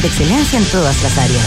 [0.00, 1.46] de excelencia en todas las áreas.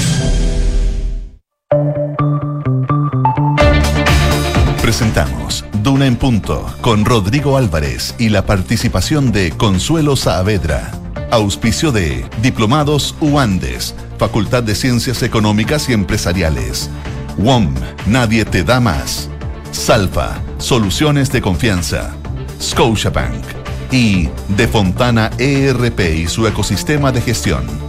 [4.82, 10.92] Presentamos Duna en Punto con Rodrigo Álvarez y la participación de Consuelo Saavedra.
[11.30, 16.90] Auspicio de Diplomados UANDES, Facultad de Ciencias Económicas y Empresariales.
[17.38, 17.74] WOM,
[18.06, 19.30] Nadie te da más.
[19.72, 22.14] Salfa, Soluciones de Confianza.
[22.62, 23.44] Scotiabank
[23.92, 27.87] y De Fontana ERP y su ecosistema de gestión.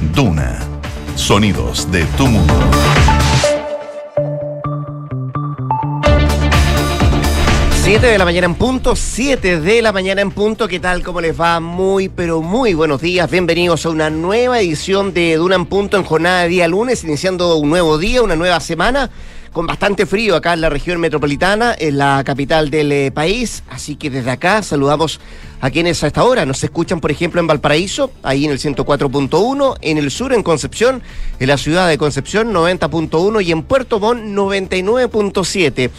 [0.00, 0.60] Duna,
[1.16, 2.54] sonidos de tu mundo.
[7.82, 10.68] 7 de la mañana en punto, 7 de la mañana en punto.
[10.68, 11.02] ¿Qué tal?
[11.02, 11.58] ¿Cómo les va?
[11.58, 13.28] Muy, pero muy buenos días.
[13.28, 17.56] Bienvenidos a una nueva edición de Duna en punto en jornada de día lunes, iniciando
[17.56, 19.10] un nuevo día, una nueva semana,
[19.52, 23.62] con bastante frío acá en la región metropolitana, en la capital del eh, país.
[23.70, 25.20] Así que desde acá saludamos
[25.60, 29.76] a quienes a esta hora nos escuchan, por ejemplo, en Valparaíso, ahí en el 104.1,
[29.80, 31.02] en el sur, en Concepción,
[31.40, 35.90] en la ciudad de Concepción, 90.1 y en Puerto Montt, 99.7.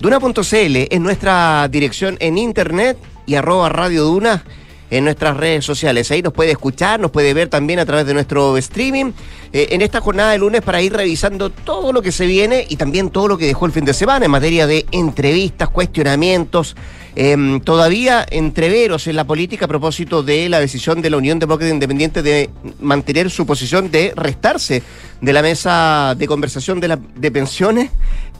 [0.00, 4.44] Duna.cl es nuestra dirección en internet y arroba Radio Duna
[4.92, 6.10] en nuestras redes sociales.
[6.10, 9.12] Ahí nos puede escuchar, nos puede ver también a través de nuestro streaming
[9.52, 12.76] eh, en esta jornada de lunes para ir revisando todo lo que se viene y
[12.76, 16.76] también todo lo que dejó el fin de semana en materia de entrevistas, cuestionamientos,
[17.16, 21.72] eh, todavía entreveros en la política a propósito de la decisión de la Unión Demócrata
[21.72, 24.82] Independiente de mantener su posición de restarse
[25.22, 27.90] de la mesa de conversación de, la, de pensiones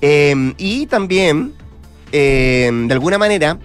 [0.02, 1.54] eh, y también,
[2.12, 3.58] eh, de alguna manera,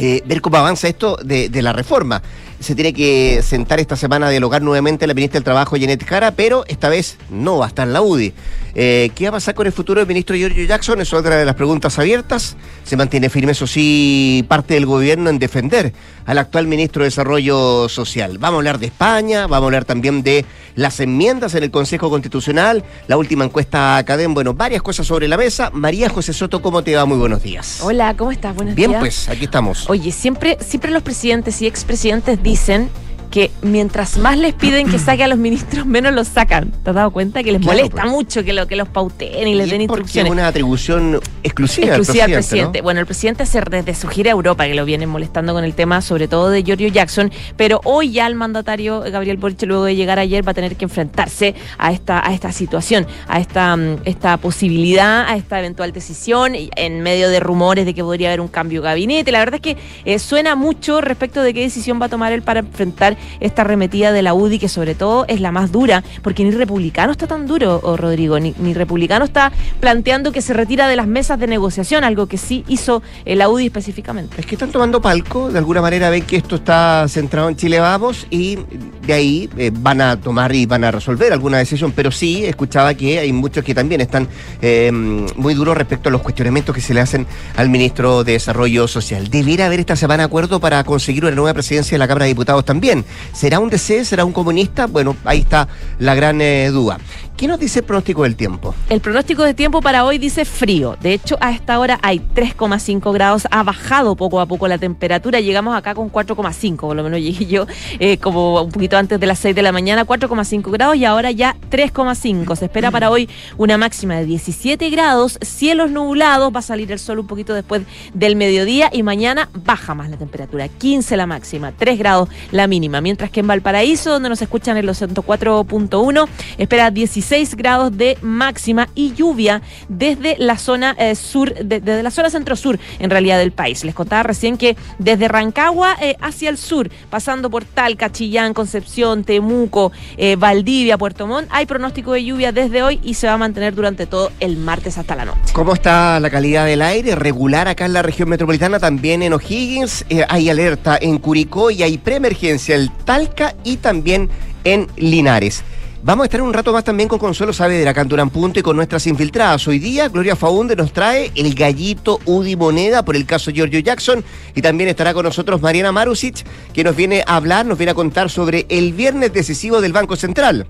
[0.00, 2.22] eh, ver cómo avanza esto de, de, la reforma.
[2.60, 6.32] Se tiene que sentar esta semana a dialogar nuevamente la ministra del Trabajo, Janet Jara,
[6.32, 8.34] pero esta vez no va a estar la UDI.
[8.74, 11.00] Eh, ¿Qué va a pasar con el futuro del ministro Giorgio Jackson?
[11.00, 12.58] Es otra de las preguntas abiertas.
[12.84, 15.94] Se mantiene firme, eso sí, parte del gobierno en defender
[16.26, 18.36] al actual ministro de Desarrollo Social.
[18.36, 20.44] Vamos a hablar de España, vamos a hablar también de
[20.76, 25.38] las enmiendas en el Consejo Constitucional, la última encuesta Cadem, bueno, varias cosas sobre la
[25.38, 25.70] mesa.
[25.72, 27.06] María José Soto, ¿cómo te va?
[27.06, 27.80] Muy buenos días.
[27.82, 28.54] Hola, ¿cómo estás?
[28.54, 29.00] Buenos Bien, días.
[29.00, 29.88] pues, aquí estamos.
[29.88, 32.90] Oye, siempre, siempre los presidentes y expresidentes dicen decent
[33.30, 36.70] que mientras más les piden que saque a los ministros, menos los sacan.
[36.82, 37.42] ¿Te has dado cuenta?
[37.42, 38.12] Que les Claro, molesta pues.
[38.12, 40.30] mucho que, lo, que los pauteen y les Y den es porque instrucciones.
[40.30, 42.34] es una atribución exclusiva, exclusiva al presidente.
[42.34, 42.82] presidente.
[42.82, 45.74] Bueno, el presidente hace desde su gira a Europa que lo vienen molestando con el
[45.74, 49.94] tema, sobre todo de Giorgio Jackson, pero hoy ya el mandatario Gabriel Boric, luego de
[49.96, 53.98] llegar ayer, va a tener que enfrentarse a esta, a esta situación, a esta, mm,
[54.04, 58.48] esta posibilidad, a esta eventual decisión, en medio de rumores de que podría haber un
[58.48, 59.30] cambio de gabinete.
[59.32, 62.42] La verdad es que eh, suena mucho respecto de qué decisión va a tomar él
[62.42, 66.44] para enfrentar esta arremetida de la UDI, que sobre todo es la más dura, porque
[66.44, 70.96] ni republicano está tan duro, oh, Rodrigo, ni, republicano está planteando que se retira de
[70.96, 74.40] las mesas de negociación, algo que sí hizo eh, la UDI específicamente.
[74.40, 77.80] Es que están tomando palco, de alguna manera ven que esto está centrado en Chile
[77.80, 78.58] Vamos y
[79.06, 82.94] de ahí eh, van a tomar y van a resolver alguna decisión, pero sí escuchaba
[82.94, 84.28] que hay muchos que también están
[84.62, 87.26] eh, muy duros respecto a los cuestionamientos que se le hacen
[87.56, 89.28] al ministro de Desarrollo Social.
[89.28, 92.64] ¿Debiera haber esta semana acuerdo para conseguir una nueva presidencia de la Cámara de Diputados
[92.64, 93.04] también?
[93.32, 94.04] ¿Será un DC?
[94.04, 94.86] ¿Será un comunista?
[94.86, 96.98] Bueno, ahí está la gran eh, duda.
[97.40, 98.74] ¿Qué nos dice el pronóstico del tiempo?
[98.90, 100.98] El pronóstico de tiempo para hoy dice frío.
[101.00, 103.48] De hecho, a esta hora hay 3,5 grados.
[103.50, 105.40] Ha bajado poco a poco la temperatura.
[105.40, 107.66] Llegamos acá con 4,5, por lo menos llegué yo
[107.98, 111.30] eh, como un poquito antes de las 6 de la mañana, 4,5 grados y ahora
[111.30, 112.56] ya 3,5.
[112.56, 113.26] Se espera para hoy
[113.56, 117.84] una máxima de 17 grados, cielos nublados, va a salir el sol un poquito después
[118.12, 123.00] del mediodía y mañana baja más la temperatura, 15 la máxima, 3 grados la mínima.
[123.00, 126.28] Mientras que en Valparaíso, donde nos escuchan en los 104.1,
[126.58, 126.90] espera
[127.30, 132.28] 16 grados de máxima y lluvia desde la zona eh, sur, de- desde la zona
[132.28, 133.84] centro-sur en realidad del país.
[133.84, 139.22] Les contaba recién que desde Rancagua eh, hacia el sur, pasando por Talca, Chillán, Concepción,
[139.22, 143.38] Temuco, eh, Valdivia, Puerto Montt, hay pronóstico de lluvia desde hoy y se va a
[143.38, 145.52] mantener durante todo el martes hasta la noche.
[145.52, 147.14] ¿Cómo está la calidad del aire?
[147.14, 151.96] Regular acá en la región metropolitana, también en O'Higgins, hay alerta en Curicó y hay
[151.96, 154.28] preemergencia en Talca y también
[154.64, 155.62] en Linares.
[156.02, 159.06] Vamos a estar un rato más también con Consuelo Saavedra, Durán Punto y con nuestras
[159.06, 159.68] infiltradas.
[159.68, 164.24] Hoy día Gloria Faunde nos trae el gallito Udi Moneda por el caso Giorgio Jackson
[164.54, 166.42] y también estará con nosotros Mariana Marusic,
[166.72, 170.16] que nos viene a hablar, nos viene a contar sobre el viernes decisivo del Banco
[170.16, 170.66] Central.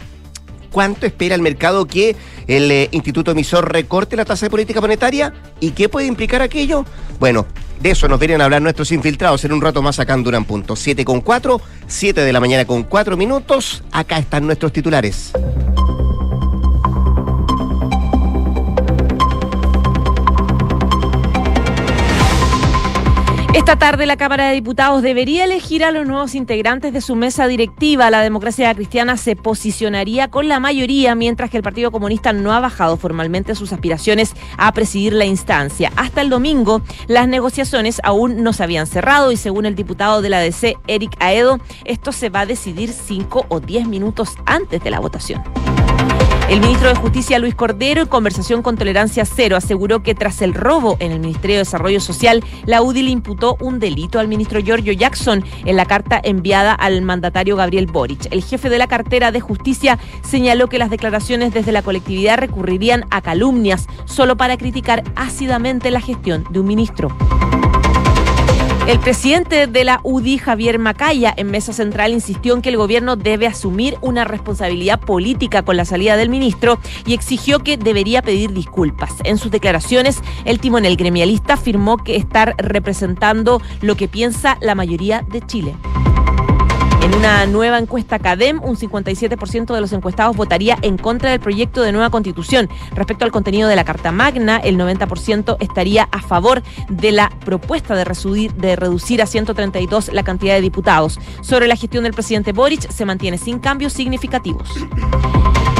[0.72, 2.16] ¿Cuánto espera el mercado que
[2.48, 5.32] el eh, Instituto Emisor recorte la tasa de política monetaria?
[5.60, 6.84] ¿Y qué puede implicar aquello?
[7.20, 7.46] Bueno,
[7.80, 10.44] de eso nos vienen a hablar nuestros infiltrados en un rato más acá en Durán
[10.44, 10.76] Punto.
[10.76, 13.82] 7 con 4, 7 de la mañana con 4 minutos.
[13.90, 15.32] Acá están nuestros titulares.
[23.70, 27.46] Esta tarde la Cámara de Diputados debería elegir a los nuevos integrantes de su mesa
[27.46, 28.10] directiva.
[28.10, 32.58] La democracia cristiana se posicionaría con la mayoría, mientras que el Partido Comunista no ha
[32.58, 35.92] bajado formalmente sus aspiraciones a presidir la instancia.
[35.94, 40.30] Hasta el domingo, las negociaciones aún no se habían cerrado y según el diputado de
[40.30, 44.90] la DC, Eric Aedo, esto se va a decidir cinco o diez minutos antes de
[44.90, 45.44] la votación.
[46.50, 50.52] El ministro de Justicia, Luis Cordero, en conversación con Tolerancia Cero, aseguró que tras el
[50.52, 54.58] robo en el Ministerio de Desarrollo Social, la UDI le imputó un delito al ministro
[54.58, 58.26] Giorgio Jackson en la carta enviada al mandatario Gabriel Boric.
[58.32, 63.04] El jefe de la cartera de Justicia señaló que las declaraciones desde la colectividad recurrirían
[63.10, 67.16] a calumnias solo para criticar ácidamente la gestión de un ministro.
[68.86, 73.14] El presidente de la UDI, Javier Macaya, en Mesa Central insistió en que el gobierno
[73.14, 78.52] debe asumir una responsabilidad política con la salida del ministro y exigió que debería pedir
[78.52, 79.12] disculpas.
[79.24, 85.24] En sus declaraciones, el timonel gremialista afirmó que estar representando lo que piensa la mayoría
[85.30, 85.76] de Chile.
[87.02, 91.82] En una nueva encuesta CADEM, un 57% de los encuestados votaría en contra del proyecto
[91.82, 92.68] de nueva constitución.
[92.94, 97.94] Respecto al contenido de la Carta Magna, el 90% estaría a favor de la propuesta
[97.94, 101.18] de reducir, a 132 la cantidad de diputados.
[101.40, 104.68] Sobre la gestión del presidente Boric, se mantiene sin cambios significativos.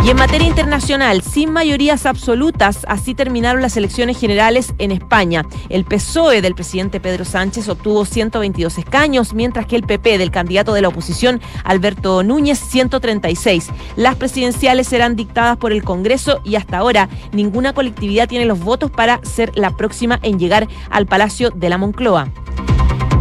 [0.02, 5.44] Y en materia internacional, sin mayorías absolutas, así terminaron las elecciones generales en España.
[5.68, 10.72] El PSOE del presidente Pedro Sánchez obtuvo 122 escaños, mientras que el PP del candidato
[10.72, 13.68] de la oposición, Alberto Núñez, 136.
[13.96, 18.90] Las presidenciales serán dictadas por el Congreso y hasta ahora ninguna colectividad tiene los votos
[18.90, 22.32] para ser la próxima en llegar al Palacio de la Moncloa.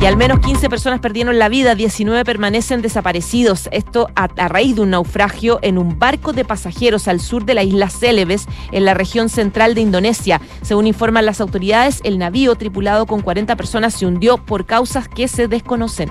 [0.01, 3.67] Y al menos 15 personas perdieron la vida, 19 permanecen desaparecidos.
[3.73, 7.63] Esto a, raíz de un naufragio en un barco de pasajeros al sur de la
[7.63, 10.39] isla Celebes, en la región central de Indonesia.
[10.61, 15.27] Según informan las autoridades, el navío tripulado con 40 personas se hundió por causas que
[15.27, 16.09] se desconocen.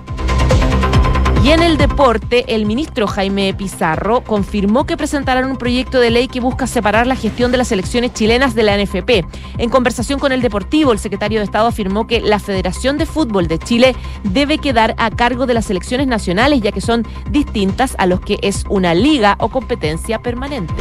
[1.44, 6.26] Y en el deporte, el ministro Jaime Pizarro confirmó que presentarán un proyecto de ley
[6.26, 9.24] que busca separar la gestión de las elecciones chilenas de la NFP.
[9.56, 13.46] En conversación con el Deportivo, el secretario de Estado afirmó que la Federación de Fútbol
[13.46, 13.94] de Chile
[14.24, 18.38] debe quedar a cargo de las elecciones nacionales, ya que son distintas a los que
[18.42, 20.74] es una liga o competencia permanente.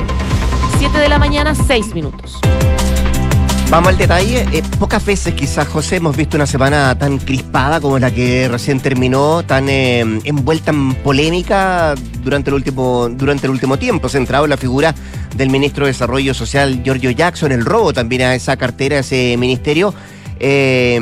[0.80, 2.40] 7 de la mañana, 6 minutos.
[3.70, 4.46] Vamos al detalle.
[4.54, 8.80] Eh, pocas veces quizás, José, hemos visto una semana tan crispada como la que recién
[8.80, 11.94] terminó, tan eh, envuelta en polémica
[12.24, 14.96] durante el último, durante el último tiempo, centrado en la figura
[15.36, 19.36] del ministro de Desarrollo Social, Giorgio Jackson, el robo también a esa cartera, a ese
[19.38, 19.94] ministerio.
[20.40, 21.00] Eh,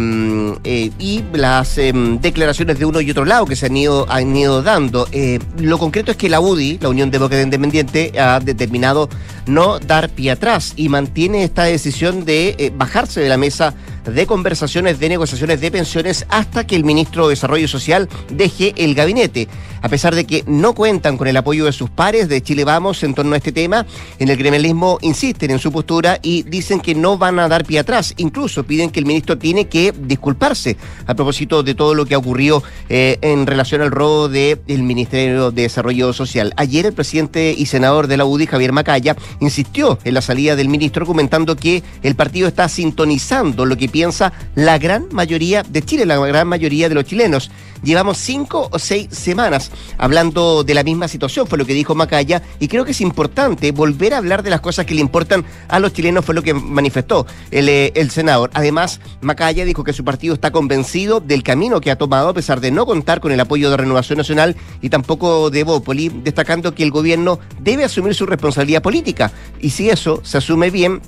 [0.63, 4.35] eh, y las eh, declaraciones de uno y otro lado que se han ido, han
[4.35, 5.07] ido dando.
[5.11, 9.09] Eh, lo concreto es que la UDI, la Unión Demócrata Independiente, ha determinado
[9.47, 13.73] no dar pie atrás y mantiene esta decisión de eh, bajarse de la mesa
[14.05, 18.93] de conversaciones de negociaciones de pensiones hasta que el ministro de Desarrollo Social deje el
[18.93, 19.47] gabinete.
[19.85, 23.03] A pesar de que no cuentan con el apoyo de sus pares de Chile Vamos
[23.03, 23.85] en torno a este tema,
[24.17, 27.77] en el gremialismo insisten en su postura y dicen que no van a dar pie
[27.77, 28.15] atrás.
[28.17, 32.17] Incluso piden que el ministro tiene que disculparse a propósito de todo lo que ha
[32.17, 36.51] ocurrido eh, en relación al robo del Ministerio de Desarrollo Social.
[36.57, 40.67] Ayer el presidente y senador de la UDI, Javier Macaya, insistió en la salida del
[40.67, 46.07] ministro argumentando que el partido está sintonizando lo que piensa la gran mayoría de Chile,
[46.07, 47.51] la gran mayoría de los chilenos.
[47.85, 52.41] Llevamos cinco o seis semanas hablando de la misma situación, fue lo que dijo Macaya,
[52.59, 55.80] y creo que es importante volver a hablar de las cosas que le importan a
[55.80, 58.49] los chilenos, fue lo que manifestó el, eh, el senador.
[58.56, 62.59] Además, Macaya dijo que su partido está convencido del camino que ha tomado, a pesar
[62.59, 66.81] de no contar con el apoyo de Renovación Nacional y tampoco de Bópoli, destacando que
[66.81, 69.31] el gobierno debe asumir su responsabilidad política.
[69.61, 71.01] Y si eso se asume bien,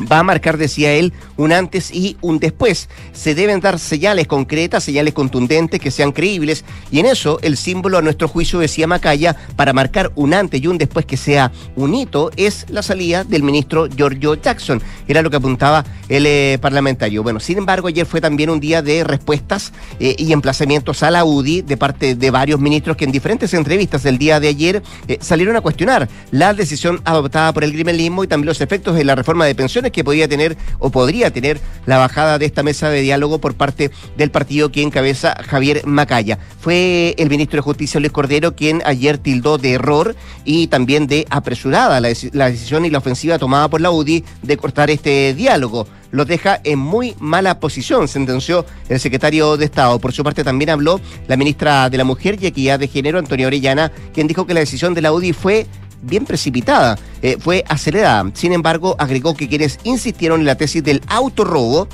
[0.00, 2.88] va a marcar, decía él, un antes y un después.
[3.12, 7.98] Se deben dar señales concretas, señales contundentes que sean creíbles y en eso el símbolo
[7.98, 11.94] a nuestro juicio, decía Macaya, para marcar un antes y un después que sea un
[11.94, 14.82] hito es la salida del ministro Giorgio Jackson.
[15.08, 17.22] Era lo que apuntaba el eh, parlamentario.
[17.22, 21.24] Bueno, sin embargo, ayer fue también un día de respuestas eh, y emplazamientos a la
[21.24, 25.18] UDI de parte de varios ministros que en diferentes entrevistas del día de ayer eh,
[25.20, 29.14] salieron a cuestionar la decisión adoptada por el gremialismo y también los efectos de la
[29.14, 33.02] reforma de pensiones que podía tener o podría tener la bajada de esta mesa de
[33.02, 36.38] diálogo por parte del partido que encabeza Javier Macaya.
[36.60, 41.26] Fue el ministro de Justicia Luis Cordero quien ayer tildó de error y también de
[41.30, 45.86] apresurada la, la decisión y la ofensiva tomada por la UDI de cortar este diálogo
[46.10, 49.98] los deja en muy mala posición, sentenció el secretario de Estado.
[49.98, 53.48] Por su parte también habló la ministra de la Mujer y Equidad de Género, Antonio
[53.48, 55.66] Orellana, quien dijo que la decisión de la UDI fue
[56.02, 58.30] bien precipitada, eh, fue acelerada.
[58.34, 61.88] Sin embargo, agregó que quienes insistieron en la tesis del autorrobo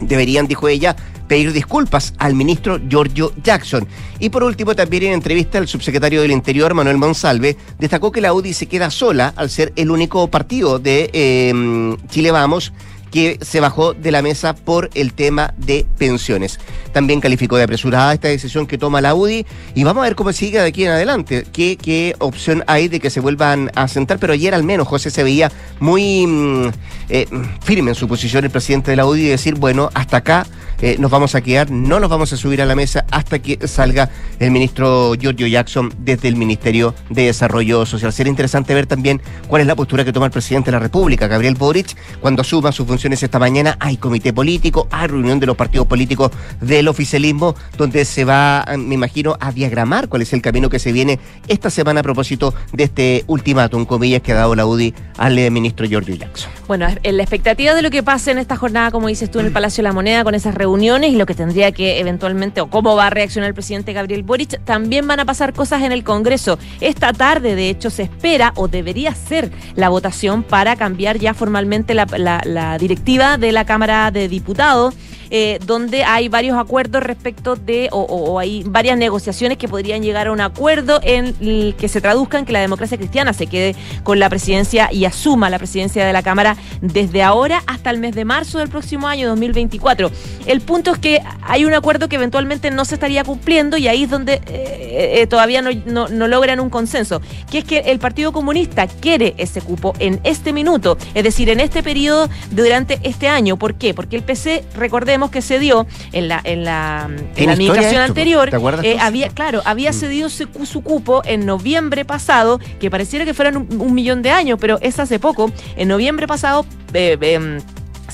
[0.00, 0.96] deberían, dijo ella,
[1.28, 3.86] pedir disculpas al ministro Giorgio Jackson.
[4.18, 8.32] Y por último, también en entrevista, el subsecretario del Interior, Manuel Monsalve, destacó que la
[8.32, 12.72] UDI se queda sola al ser el único partido de eh, Chile Vamos
[13.14, 16.58] que se bajó de la mesa por el tema de pensiones.
[16.92, 20.32] También calificó de apresurada esta decisión que toma la UDI y vamos a ver cómo
[20.32, 24.18] sigue de aquí en adelante, qué, qué opción hay de que se vuelvan a sentar,
[24.18, 26.70] pero ayer al menos José se veía muy mm,
[27.08, 27.28] eh,
[27.62, 30.44] firme en su posición el presidente de la UDI y decir, bueno, hasta acá
[30.84, 33.66] eh, nos vamos a quedar, no nos vamos a subir a la mesa hasta que
[33.66, 38.12] salga el ministro Giorgio Jackson desde el Ministerio de Desarrollo Social.
[38.12, 41.26] Será interesante ver también cuál es la postura que toma el presidente de la República,
[41.26, 43.78] Gabriel Boric, cuando asuma su función esta mañana.
[43.80, 48.94] Hay comité político, hay reunión de los partidos políticos del oficialismo, donde se va, me
[48.94, 52.84] imagino, a diagramar cuál es el camino que se viene esta semana a propósito de
[52.84, 56.50] este ultimátum, comillas, que ha dado la UDI al eh, ministro Giorgio Jackson.
[56.68, 59.46] Bueno, en la expectativa de lo que pase en esta jornada, como dices tú, en
[59.46, 62.68] el Palacio de la Moneda, con esas reuniones y lo que tendría que eventualmente, o
[62.68, 66.02] cómo va a reaccionar el presidente Gabriel Boric, también van a pasar cosas en el
[66.02, 66.58] Congreso.
[66.80, 71.94] Esta tarde, de hecho, se espera o debería ser la votación para cambiar ya formalmente
[71.94, 74.94] la, directiva de la Cámara de Diputados
[75.36, 80.32] eh, donde hay varios acuerdos respecto de, o, hay varias negociaciones que podrían llegar a
[80.32, 83.74] un acuerdo en el que se traduzca en que la democracia cristiana se quede
[84.04, 88.14] con la presidencia y asuma la presidencia de la Cámara desde ahora hasta el mes
[88.14, 90.12] de marzo del próximo año 2024.
[90.46, 94.04] El punto es que hay un acuerdo que eventualmente no se estaría cumpliendo y ahí
[94.04, 98.30] es donde eh, eh, todavía no, no logran un consenso, que es que el Partido
[98.30, 103.56] Comunista quiere ese cupo en este minuto, es decir, en este periodo durante este año.
[103.56, 103.94] ¿Por qué?
[103.94, 108.50] Porque el PC, recordemos, que se dio en la, en la, en la administración anterior,
[108.82, 109.94] eh, había, claro, había mm.
[109.94, 114.58] cedido su, su, cupo en noviembre pasado, que pareciera que fueran un, millón de años,
[114.60, 115.50] pero es hace poco.
[115.76, 117.16] En noviembre pasado, eh,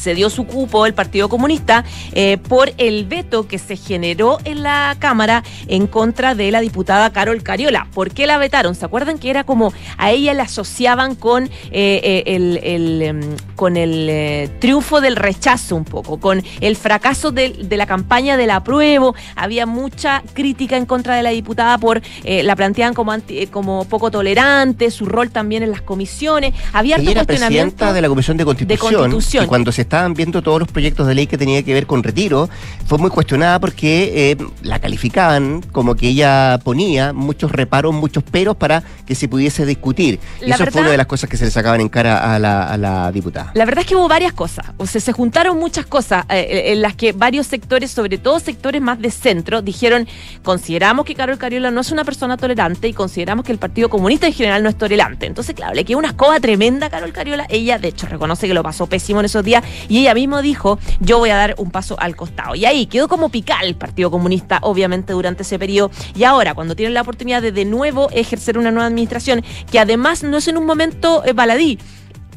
[0.00, 4.62] se dio su cupo el Partido Comunista eh, por el veto que se generó en
[4.62, 7.86] la Cámara en contra de la diputada Carol Cariola.
[7.92, 8.74] ¿Por qué la vetaron?
[8.74, 13.20] ¿Se acuerdan que era como a ella la asociaban con eh, eh, el, em,
[13.56, 19.14] con el triunfo del rechazo un poco, con el fracaso de, la campaña del apruebo?
[19.36, 23.10] Había mucha crítica en contra de la diputada por la planteaban como
[23.50, 26.54] como poco tolerante, su rol también en las comisiones.
[26.72, 30.60] Había ella era presidenta de la Comisión de Constitución, y cuando se estaban viendo todos
[30.60, 32.48] los proyectos de ley que tenía que ver con retiro,
[32.86, 38.56] fue muy cuestionada porque eh, la calificaban como que ella ponía muchos reparos, muchos peros
[38.56, 40.20] para que se pudiese discutir.
[40.40, 43.10] y eso fue una de las cosas que se le sacaban en cara a la,
[43.10, 43.50] diputada.
[43.54, 46.72] La verdad es que hubo varias cosas, o sea, se juntaron muchas cosas eh, eh,
[46.72, 50.06] en las que varios sectores, sobre todo sectores más de centro, dijeron,
[50.44, 54.28] consideramos que Carol Cariola no es una persona tolerante y consideramos que el Partido Comunista
[54.28, 55.26] en general no es tolerante.
[55.26, 57.46] Entonces, claro, le quedó una escoba tremenda a Carol Cariola.
[57.48, 60.78] Ella, de hecho, reconoce que lo pasó pésimo en esos días y ella mismo dijo,
[61.00, 62.54] yo voy a dar un paso al costado.
[62.54, 65.90] Y ahí quedó como picar el Partido Comunista, obviamente, durante ese periodo.
[66.14, 70.22] Y ahora, cuando tienen la oportunidad de de nuevo ejercer una nueva administración, que además
[70.22, 71.78] no es en un momento eh, baladí,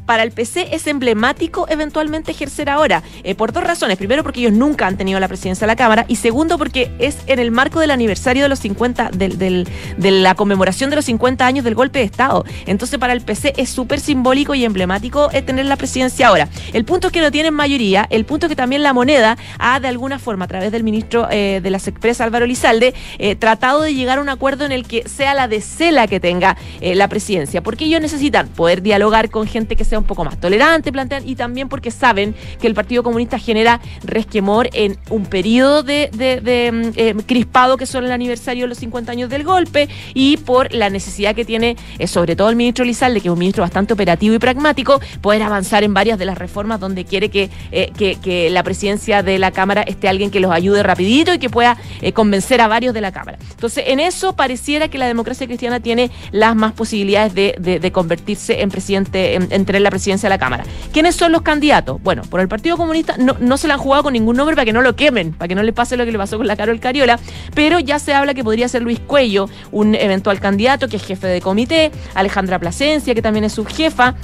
[0.05, 3.97] para el PC es emblemático eventualmente ejercer ahora, eh, por dos razones.
[3.97, 7.17] Primero, porque ellos nunca han tenido la presidencia de la Cámara, y segundo, porque es
[7.27, 11.45] en el marco del aniversario de los 50, del, de la conmemoración de los 50
[11.45, 12.45] años del golpe de Estado.
[12.65, 16.49] Entonces, para el PC es súper simbólico y emblemático eh, tener la presidencia ahora.
[16.73, 19.79] El punto es que no tienen mayoría, el punto es que también la moneda ha,
[19.79, 22.93] de alguna forma, a través del ministro eh, de las Expresas, Álvaro Lizalde,
[23.39, 26.57] tratado de llegar a un acuerdo en el que sea la de Cela que tenga
[26.81, 30.91] la presidencia, porque ellos necesitan poder dialogar con gente que se un poco más tolerante,
[30.91, 36.09] plantean, y también porque saben que el Partido Comunista genera resquemor en un periodo de,
[36.13, 40.73] mm, eh, crispado que son el aniversario de los 50 años del golpe y por
[40.73, 43.93] la necesidad que tiene, eh, sobre todo el ministro Lizalde, que es un ministro bastante
[43.93, 48.49] operativo y pragmático, poder avanzar en varias de las reformas donde quiere que, eh, que,
[48.49, 51.77] la presidencia de la Cámara esté alguien que los ayude rapidito y que pueda
[52.13, 53.37] convencer a varios de la Cámara.
[53.51, 58.69] Entonces, en eso pareciera que la democracia cristiana tiene las más posibilidades de, convertirse en
[58.69, 60.63] presidente, entre la presidencia de la Cámara.
[60.91, 62.01] ¿Quiénes son los candidatos?
[62.01, 64.65] Bueno, por el Partido Comunista no, no se le han jugado con ningún nombre para
[64.65, 66.55] que no lo quemen, para que no le pase lo que le pasó con la
[66.55, 67.19] Carol Cariola,
[67.53, 71.27] pero ya se habla que podría ser Luis Cuello, un eventual candidato que es jefe
[71.27, 74.15] de comité, Alejandra Plasencia, que también es subjefa,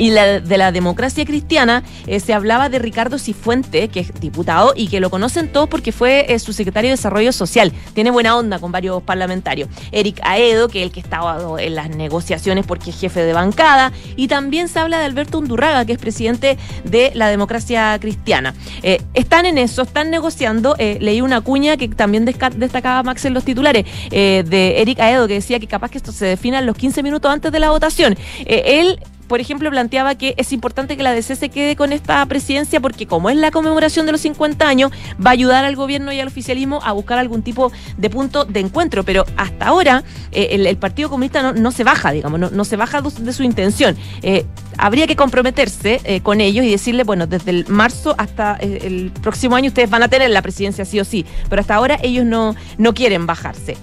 [0.00, 4.72] y la, de la democracia cristiana eh, se hablaba de Ricardo Cifuente, que es diputado
[4.74, 7.70] y que lo conocen todos porque fue eh, su secretario de Desarrollo Social.
[7.92, 9.68] Tiene buena onda con varios parlamentarios.
[9.92, 13.92] Eric Aedo, que es el que estaba en las negociaciones porque es jefe de bancada.
[14.16, 18.54] Y también se habla de Alberto Undurraga, que es presidente de la democracia cristiana.
[18.82, 20.76] Eh, están en eso, están negociando.
[20.78, 25.58] leí una cuña que también destacaba Max en los titulares de Eric Aedo, que decía
[25.60, 28.16] que capaz que esto se defina en los 15 minutos antes de la votación.
[28.46, 28.98] él
[29.30, 33.06] por ejemplo, planteaba que es importante que la DC se quede con esta presidencia porque
[33.06, 34.90] como es la conmemoración de los 50 años,
[35.24, 38.58] va a ayudar al gobierno y al oficialismo a buscar algún tipo de punto de
[38.58, 39.04] encuentro.
[39.04, 43.32] Pero hasta ahora eh, el, Partido Comunista no, se baja, digamos, no, se baja de
[43.32, 43.96] su intención.
[44.22, 44.46] Eh,
[44.76, 49.54] habría que comprometerse eh, con ellos y decirle, bueno, desde el marzo hasta el próximo
[49.54, 52.56] año ustedes van a tener la presidencia sí o sí, pero hasta ahora ellos no,
[52.78, 53.76] no quieren bajarse.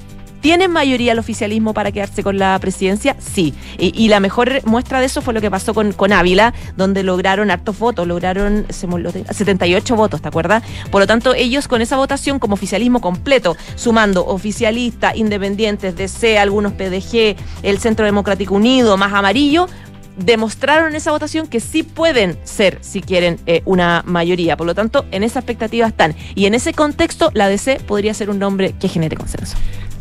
[0.47, 3.17] ¿Tienen mayoría el oficialismo para quedarse con la presidencia?
[3.19, 3.53] Sí.
[3.77, 7.77] Y, la mejor muestra de eso fue lo que pasó con, Ávila, donde lograron hartos
[7.77, 10.63] votos, lograron 78 votos, ¿te acuerdas?
[10.89, 16.71] Por lo tanto, ellos con esa votación como oficialismo completo, sumando oficialistas, independientes, DC, algunos
[16.71, 19.67] PDG, el Centro Democrático Unido, más amarillo,
[20.15, 24.55] demostraron en esa votación que sí pueden ser, si quieren, eh, una mayoría.
[24.55, 26.15] Por lo tanto, en esa expectativa están.
[26.35, 29.57] Y en ese contexto, la DC podría ser un nombre que genere consenso.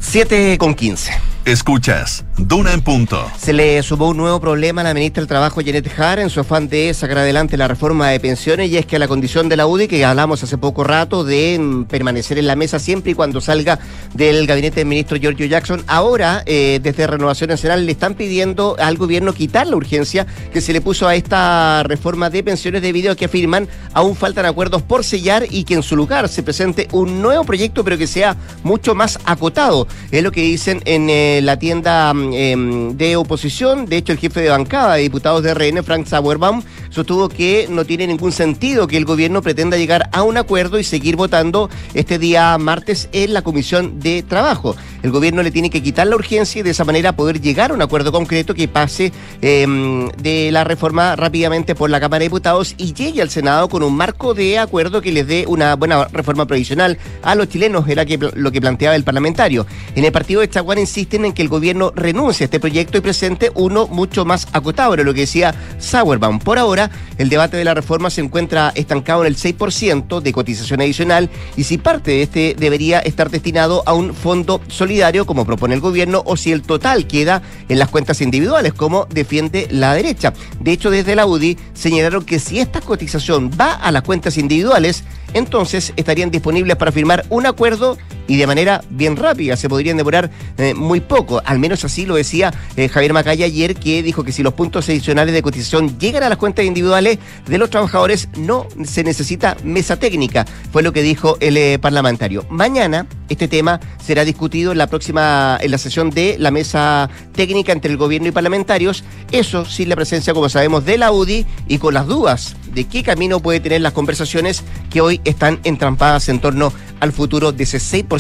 [0.08, 1.36] 7 con 15.
[1.46, 3.30] Escuchas, Duna en punto.
[3.38, 6.40] Se le sumó un nuevo problema a la ministra del Trabajo, Janet Hart, en su
[6.40, 9.68] afán de sacar adelante la reforma de pensiones, y es que la condición de la
[9.68, 13.78] UDI, que hablamos hace poco rato, de permanecer en la mesa siempre y cuando salga
[14.12, 18.96] del gabinete del ministro Giorgio Jackson, ahora, eh, desde Renovación Nacional, le están pidiendo al
[18.96, 23.16] gobierno quitar la urgencia que se le puso a esta reforma de pensiones debido a
[23.16, 27.22] que afirman aún faltan acuerdos por sellar y que en su lugar se presente un
[27.22, 29.86] nuevo proyecto, pero que sea mucho más acotado.
[30.10, 31.08] Es lo que dicen en...
[31.10, 33.86] Eh, la tienda mm, em, de oposición.
[33.86, 37.84] De hecho, el jefe de bancada de diputados de RN, Frank Sauerbaum, sostuvo que no
[37.84, 42.18] tiene ningún sentido que el gobierno pretenda llegar a un acuerdo y seguir votando este
[42.18, 44.76] día martes en la Comisión de Trabajo.
[45.02, 47.74] El gobierno le tiene que quitar la urgencia y de esa manera poder llegar a
[47.74, 52.74] un acuerdo concreto que pase em, de la reforma rápidamente por la Cámara de Diputados
[52.76, 56.46] y llegue al Senado con un marco de acuerdo que les dé una buena reforma
[56.46, 59.66] provisional a los chilenos, era que, lo que planteaba el parlamentario.
[59.94, 63.00] En el partido de Chaguán insisten en que el gobierno renuncie a este proyecto y
[63.00, 66.38] presente uno mucho más acotado, lo que decía Sauerbaum.
[66.38, 70.80] Por ahora, el debate de la reforma se encuentra estancado en el 6% de cotización
[70.80, 75.74] adicional y si parte de este debería estar destinado a un fondo solidario como propone
[75.74, 80.32] el gobierno o si el total queda en las cuentas individuales como defiende la derecha.
[80.60, 85.04] De hecho, desde la UDI señalaron que si esta cotización va a las cuentas individuales,
[85.34, 89.56] entonces estarían disponibles para firmar un acuerdo y de manera bien rápida.
[89.56, 91.42] Se podrían demorar eh, muy poco.
[91.44, 94.88] Al menos así lo decía eh, Javier Macaya ayer, que dijo que si los puntos
[94.88, 99.96] adicionales de cotización llegan a las cuentas individuales de los trabajadores, no se necesita mesa
[99.96, 100.44] técnica.
[100.72, 102.44] Fue lo que dijo el eh, parlamentario.
[102.50, 107.72] Mañana este tema será discutido en la próxima, en la sesión de la mesa técnica
[107.72, 109.04] entre el gobierno y parlamentarios.
[109.32, 113.02] Eso sin la presencia, como sabemos, de la UDI y con las dudas de qué
[113.02, 117.78] camino puede tener las conversaciones que hoy están entrampadas en torno al futuro de ese
[117.78, 118.15] 6%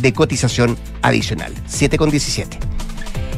[0.00, 1.52] de cotización adicional.
[1.66, 2.58] 7 con 17.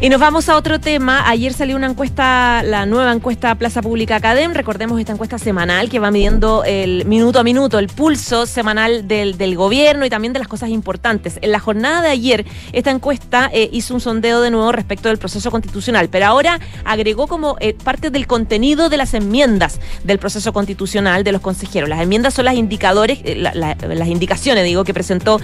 [0.05, 1.27] Y nos vamos a otro tema.
[1.31, 4.53] Ayer salió una encuesta, la nueva encuesta Plaza Pública Academ.
[4.53, 9.39] Recordemos esta encuesta semanal que va midiendo el minuto a minuto, el pulso semanal del,
[9.39, 11.39] del gobierno y también de las cosas importantes.
[11.41, 15.17] En la jornada de ayer, esta encuesta eh, hizo un sondeo de nuevo respecto del
[15.17, 20.53] proceso constitucional, pero ahora agregó como eh, parte del contenido de las enmiendas del proceso
[20.53, 21.89] constitucional de los consejeros.
[21.89, 25.41] Las enmiendas son las indicadores, eh, las indicaciones, digo, que presentó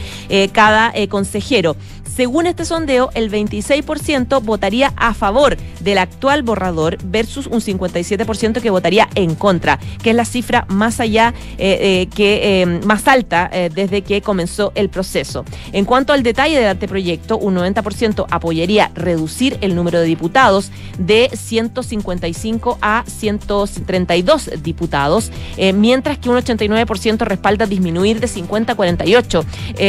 [0.53, 1.77] cada consejero.
[2.15, 8.71] Según este sondeo, el 26% votaría a favor del actual borrador versus un 57% que
[8.71, 13.49] votaría en contra, que es la cifra más allá, eh, eh, que eh, más alta
[13.73, 15.45] desde que comenzó el proceso.
[15.73, 21.31] En cuanto al detalle del anteproyecto, un 90% apoyaría reducir el número de diputados de
[21.33, 25.31] 155 a 132 diputados,
[25.75, 29.45] mientras que un 89% respalda disminuir de 50 a 48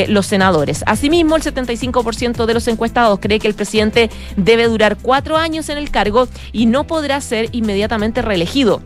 [0.08, 0.84] los senadores.
[0.86, 4.10] Asimismo, el 75% de los encuestados cree que el presidente
[4.52, 8.82] debe durar cuatro años en el cargo y no podrá ser inmediatamente reelegido.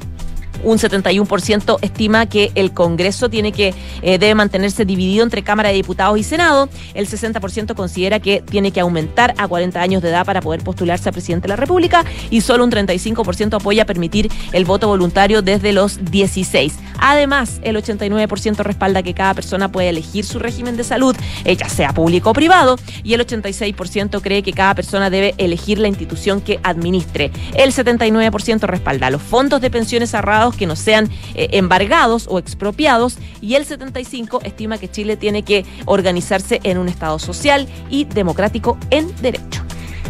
[0.65, 5.75] Un 71% estima que el Congreso tiene que eh, debe mantenerse dividido entre Cámara de
[5.75, 6.67] Diputados y Senado.
[6.93, 11.07] El 60% considera que tiene que aumentar a 40 años de edad para poder postularse
[11.07, 15.71] a presidente de la República y solo un 35% apoya permitir el voto voluntario desde
[15.71, 16.73] los 16.
[16.97, 21.69] Además, el 89% respalda que cada persona puede elegir su régimen de salud, eh, ya
[21.69, 26.41] sea público o privado, y el 86% cree que cada persona debe elegir la institución
[26.41, 27.31] que administre.
[27.55, 30.15] El 79% respalda los fondos de pensiones
[30.55, 35.65] que no sean eh, embargados o expropiados y el 75 estima que Chile tiene que
[35.85, 39.65] organizarse en un Estado social y democrático en derecho.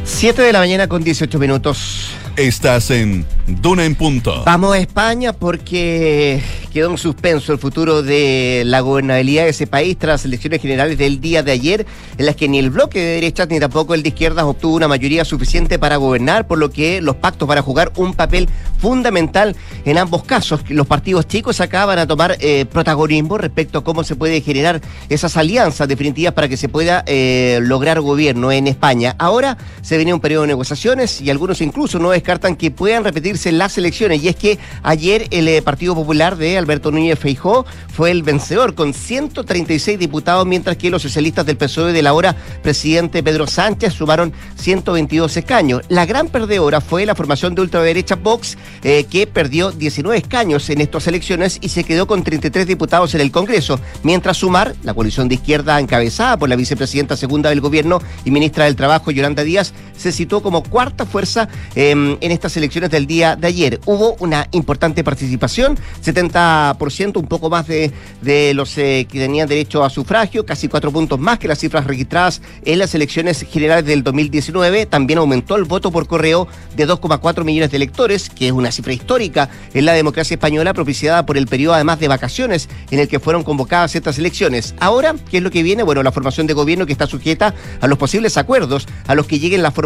[0.05, 2.11] 7 de la mañana con 18 minutos.
[2.37, 4.43] Estás en Duna en Punto.
[4.45, 9.97] Vamos a España porque quedó en suspenso el futuro de la gobernabilidad de ese país
[9.97, 11.85] tras las elecciones generales del día de ayer,
[12.17, 14.89] en las que ni el bloque de derechas ni tampoco el de izquierdas obtuvo una
[14.89, 19.55] mayoría suficiente para gobernar, por lo que los pactos van a jugar un papel fundamental
[19.85, 20.61] en ambos casos.
[20.67, 24.81] Los partidos chicos acá van a tomar eh, protagonismo respecto a cómo se puede generar
[25.07, 29.15] esas alianzas definitivas para que se pueda eh, lograr gobierno en España.
[29.17, 33.51] Ahora se viene un periodo de negociaciones y algunos incluso no descartan que puedan repetirse
[33.51, 34.23] las elecciones.
[34.23, 38.75] Y es que ayer el eh, Partido Popular de Alberto Núñez Feijó fue el vencedor
[38.75, 43.93] con 136 diputados, mientras que los socialistas del PSOE de la hora presidente Pedro Sánchez
[43.93, 45.81] sumaron 122 escaños.
[45.89, 50.81] La gran perdedora fue la formación de ultraderecha Vox, eh, que perdió 19 escaños en
[50.81, 55.27] estas elecciones y se quedó con 33 diputados en el Congreso, mientras Sumar, la coalición
[55.27, 59.73] de izquierda encabezada por la vicepresidenta segunda del gobierno y ministra del Trabajo, Yolanda Díaz,
[59.97, 63.79] se situó como cuarta fuerza em, en estas elecciones del día de ayer.
[63.85, 69.83] Hubo una importante participación, 70%, un poco más de, de los eh, que tenían derecho
[69.83, 74.03] a sufragio, casi cuatro puntos más que las cifras registradas en las elecciones generales del
[74.03, 74.85] 2019.
[74.85, 78.93] También aumentó el voto por correo de 2,4 millones de electores, que es una cifra
[78.93, 83.19] histórica en la democracia española, propiciada por el periodo además de vacaciones en el que
[83.19, 84.75] fueron convocadas estas elecciones.
[84.79, 85.83] Ahora, ¿qué es lo que viene?
[85.83, 89.39] Bueno, la formación de gobierno que está sujeta a los posibles acuerdos a los que
[89.39, 89.84] lleguen las formaciones.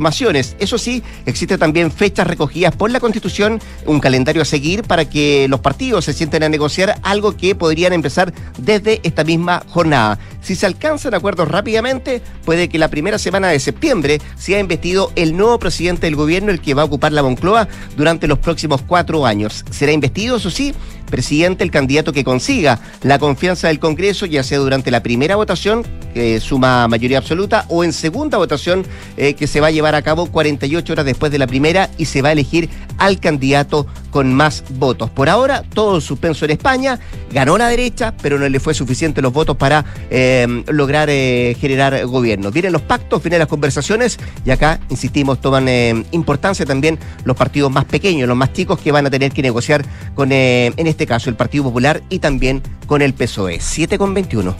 [0.59, 5.47] Eso sí, existe también fechas recogidas por la Constitución, un calendario a seguir para que
[5.49, 10.19] los partidos se sienten a negociar algo que podrían empezar desde esta misma jornada.
[10.41, 15.35] Si se alcanzan acuerdos rápidamente, puede que la primera semana de septiembre sea investido el
[15.35, 19.25] nuevo presidente del gobierno, el que va a ocupar la Moncloa durante los próximos cuatro
[19.25, 19.65] años.
[19.69, 20.73] Será investido, eso sí,
[21.09, 25.85] presidente el candidato que consiga la confianza del Congreso, ya sea durante la primera votación,
[26.13, 28.85] que suma mayoría absoluta, o en segunda votación,
[29.17, 32.05] eh, que se va a llevar a cabo 48 horas después de la primera y
[32.05, 35.09] se va a elegir al candidato con más votos.
[35.09, 36.99] Por ahora, todo suspenso en España,
[37.31, 42.05] ganó la derecha, pero no le fue suficiente los votos para eh, lograr eh, generar
[42.05, 42.51] gobierno.
[42.51, 45.67] Vienen los pactos, vienen las conversaciones y acá, insistimos, toman
[46.11, 49.85] importancia también los partidos más pequeños, los más chicos que van a tener que negociar
[50.15, 53.61] con, en este este caso el Partido Popular y también con el PSOE.
[53.61, 54.53] 7 con 21.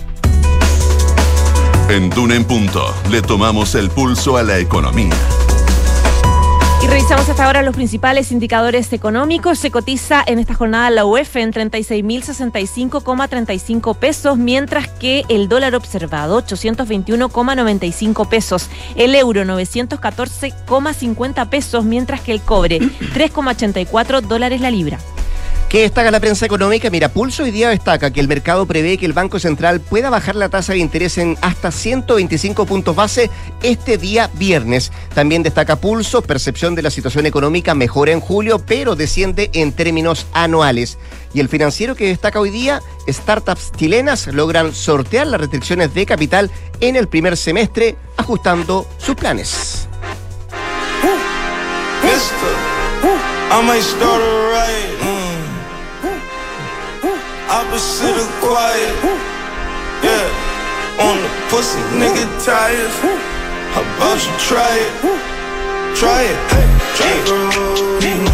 [1.89, 5.13] En Duna en Punto le tomamos el pulso a la economía.
[6.82, 9.60] Y revisamos hasta ahora los principales indicadores económicos.
[9.60, 16.41] Se cotiza en esta jornada la UEF en 36.065,35 pesos, mientras que el dólar observado
[16.41, 24.99] 821,95 pesos, el euro 914,50 pesos, mientras que el cobre 3,84 dólares la libra.
[25.69, 26.89] ¿Qué destaca la prensa económica?
[26.89, 30.36] Mira, Pulso hoy día destaca que el mercado prevé que el Banco Central pueda bajar
[30.36, 33.29] la tasa de interés en hasta 125 puntos base
[33.62, 34.91] este día viernes.
[35.13, 40.25] También destaca Pulso, percepción de la situación económica mejora en julio, pero desciende en términos
[40.34, 40.97] anuales.
[41.36, 46.49] Y el financiero que destaca hoy día, startups chilenas logran sortear las restricciones de capital
[46.79, 49.88] en el primer semestre, ajustando sus planes.
[57.49, 58.93] Opposite of quiet.
[60.05, 60.29] Yeah,
[61.01, 62.95] on the pussy, nigga tires.
[63.73, 64.93] How about you try it?
[65.97, 66.39] Try it.
[66.95, 68.28] Try it.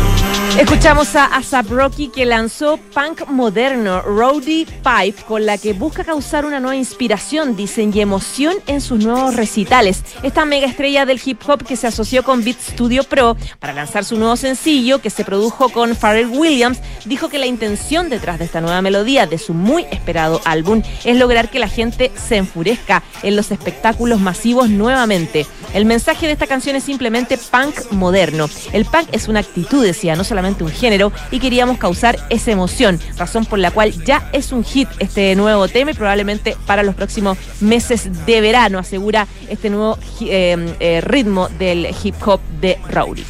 [0.58, 6.46] Escuchamos a ASAP Rocky que lanzó punk moderno Rowdy Pipe con la que busca causar
[6.46, 10.02] una nueva inspiración, dicen y emoción en sus nuevos recitales.
[10.24, 14.06] Esta mega estrella del hip hop que se asoció con Beat Studio Pro para lanzar
[14.06, 18.46] su nuevo sencillo que se produjo con Pharrell Williams, dijo que la intención detrás de
[18.46, 23.04] esta nueva melodía de su muy esperado álbum es lograr que la gente se enfurezca
[23.24, 25.46] en los espectáculos masivos nuevamente.
[25.74, 28.50] El mensaje de esta canción es simplemente punk moderno.
[28.72, 33.00] El punk es una actitud, decía, no solamente un género y queríamos causar esa emoción,
[33.18, 36.96] razón por la cual ya es un hit este nuevo tema y probablemente para los
[36.96, 43.24] próximos meses de verano, asegura este nuevo eh, eh, ritmo del hip hop de Rowdy.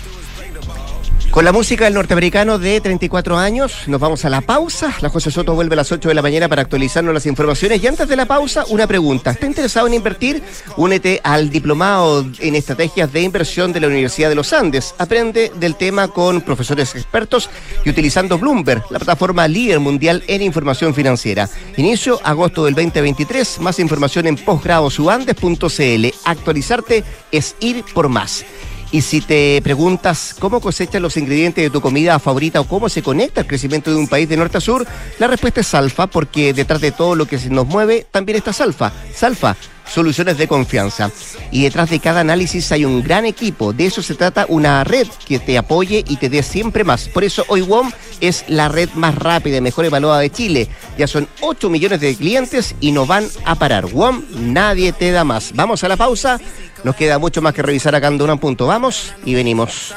[1.36, 4.96] Con la música del norteamericano de 34 años, nos vamos a la pausa.
[5.02, 7.84] La José Soto vuelve a las 8 de la mañana para actualizarnos las informaciones.
[7.84, 9.32] Y antes de la pausa, una pregunta.
[9.32, 10.42] ¿Está interesado en invertir?
[10.78, 14.96] Únete al diplomado en estrategias de inversión de la Universidad de los Andes.
[14.98, 17.50] Aprende del tema con profesores expertos
[17.84, 21.50] y utilizando Bloomberg, la plataforma líder mundial en información financiera.
[21.76, 23.60] Inicio agosto del 2023.
[23.60, 26.06] Más información en posgradosuandes.cl.
[26.24, 28.46] Actualizarte es ir por más.
[28.92, 33.02] Y si te preguntas cómo cosechas los ingredientes de tu comida favorita o cómo se
[33.02, 34.86] conecta el crecimiento de un país de norte a sur,
[35.20, 38.54] la respuesta es Salfa, porque detrás de todo lo que se nos mueve también está
[38.54, 38.94] Salfa.
[39.14, 39.56] Salfa
[39.88, 41.12] soluciones de confianza.
[41.52, 43.74] Y detrás de cada análisis hay un gran equipo.
[43.74, 47.08] De eso se trata una red que te apoye y te dé siempre más.
[47.08, 50.70] Por eso hoy WOM es la red más rápida y mejor evaluada de Chile.
[50.98, 53.86] Ya son 8 millones de clientes y no van a parar.
[53.86, 55.52] WOM, nadie te da más.
[55.54, 56.40] Vamos a la pausa.
[56.84, 58.68] Nos queda mucho más que revisar acá en Duna Punto.
[58.68, 59.94] Vamos y venimos.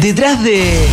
[0.00, 0.86] Detrás de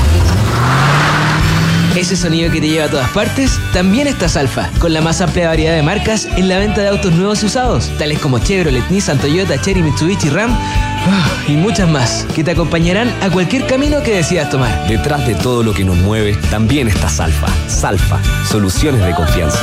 [1.98, 5.48] ese sonido que te lleva a todas partes, también está Alfa, con la más amplia
[5.48, 9.18] variedad de marcas en la venta de autos nuevos y usados, tales como Chevrolet, Nissan,
[9.18, 14.16] Toyota, Cherry, Mitsubishi, Ram ah, y muchas más, que te acompañarán a cualquier camino que
[14.16, 14.88] decidas tomar.
[14.88, 17.48] Detrás de todo lo que nos mueve, también está Salfa.
[17.68, 19.60] Salfa, soluciones de confianza.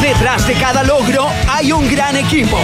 [0.00, 2.58] Detrás de cada logro hay un gran equipo.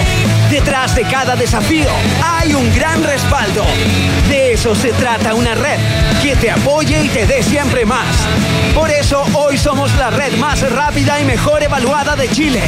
[0.51, 1.89] Detrás de cada desafío
[2.25, 3.65] hay un gran respaldo.
[4.29, 5.79] De eso se trata una red
[6.21, 8.05] que te apoye y te dé siempre más.
[8.75, 12.63] Por eso hoy somos la red más rápida y mejor evaluada de Chile.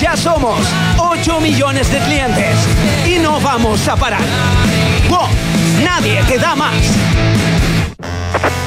[0.00, 0.58] Ya somos
[0.98, 2.56] 8 millones de clientes
[3.06, 4.24] y no vamos a parar.
[5.08, 5.28] ¡Wow!
[5.84, 6.74] Nadie te da más.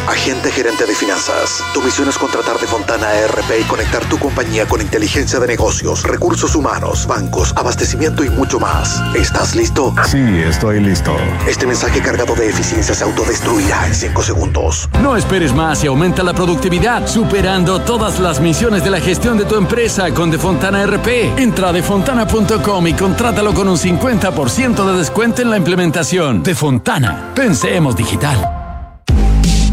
[0.07, 1.63] Agente gerente de finanzas.
[1.73, 6.03] Tu misión es contratar de Fontana ERP y conectar tu compañía con inteligencia de negocios,
[6.03, 9.01] recursos humanos, bancos, abastecimiento y mucho más.
[9.15, 9.95] ¿Estás listo?
[10.05, 11.15] Sí, estoy listo.
[11.47, 14.89] Este mensaje cargado de eficiencia se autodestruirá en 5 segundos.
[15.01, 19.45] No esperes más y aumenta la productividad, superando todas las misiones de la gestión de
[19.45, 21.37] tu empresa con Defontana RP.
[21.37, 26.43] Entra a defontana.com y contrátalo con un 50% de descuento en la implementación.
[26.43, 27.31] Defontana.
[27.33, 28.62] Pensemos digital.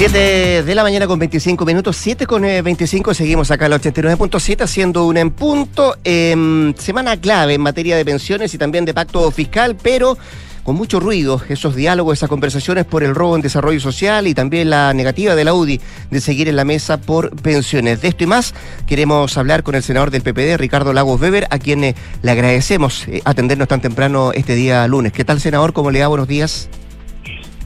[0.00, 4.62] 7 de la mañana con 25 minutos, 7 con 25, eh, seguimos acá al 89.7
[4.62, 5.94] haciendo un en punto.
[6.04, 10.16] Em, semana clave en materia de pensiones y también de pacto fiscal, pero
[10.62, 14.70] con mucho ruido esos diálogos, esas conversaciones por el robo en desarrollo social y también
[14.70, 18.00] la negativa de la UDI de seguir en la mesa por pensiones.
[18.00, 18.54] De esto y más
[18.86, 23.06] queremos hablar con el senador del PPD, Ricardo Lagos Weber, a quien eh, le agradecemos
[23.06, 25.12] eh, atendernos tan temprano este día lunes.
[25.12, 25.74] ¿Qué tal, senador?
[25.74, 26.08] ¿Cómo le da?
[26.08, 26.70] Buenos días.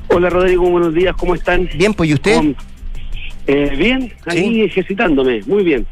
[0.08, 1.68] Hola Rodrigo, buenos días, ¿cómo están?
[1.76, 2.54] Bien, pues ¿y usted?
[3.46, 5.86] Eh, bien, ahí ejercitándome, muy bien.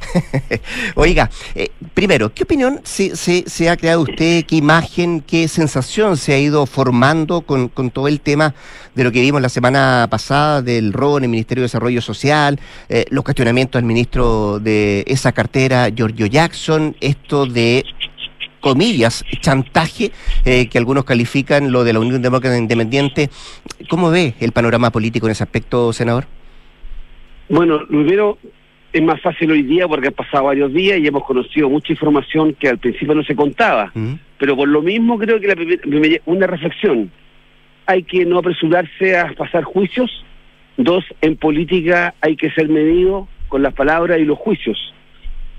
[0.94, 4.44] Oiga, eh, primero, ¿qué opinión se, se, ha creado usted?
[4.46, 8.54] ¿Qué imagen, qué sensación se ha ido formando con, con, todo el tema
[8.94, 12.58] de lo que vimos la semana pasada del robo en el Ministerio de Desarrollo Social,
[12.88, 17.84] eh, los cuestionamientos al ministro de esa cartera, Giorgio Jackson, esto de
[18.62, 20.12] comillas, chantaje,
[20.46, 23.28] eh, que algunos califican lo de la Unión Demócrata Independiente.
[23.90, 26.24] ¿Cómo ve el panorama político en ese aspecto, senador?
[27.50, 28.38] Bueno, primero
[28.92, 32.54] es más fácil hoy día porque han pasado varios días y hemos conocido mucha información
[32.54, 33.92] que al principio no se contaba.
[34.38, 37.10] Pero por lo mismo creo que la, una reflexión.
[37.86, 40.24] Hay que no apresurarse a pasar juicios.
[40.76, 44.94] Dos, en política hay que ser medido con las palabras y los juicios.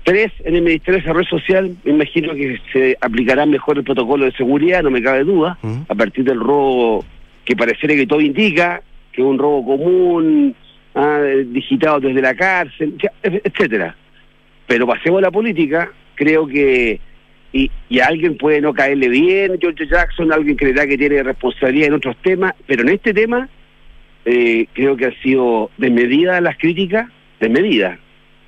[0.04, 4.26] Tres, en el Ministerio de Desarrollo Social, me imagino que se aplicará mejor el protocolo
[4.26, 7.02] de seguridad, no me cabe duda, a partir del robo
[7.46, 10.54] que pareciera que todo indica, que es un robo común,
[10.94, 13.96] ah, digitado desde la cárcel, etcétera.
[14.66, 17.00] Pero pasemos a la política, creo que
[17.54, 21.88] y, y, a alguien puede no caerle bien, George Jackson, alguien creerá que tiene responsabilidad
[21.88, 23.48] en otros temas, pero en este tema
[24.26, 27.08] eh, creo que han sido desmedidas las críticas,
[27.40, 27.98] desmedidas,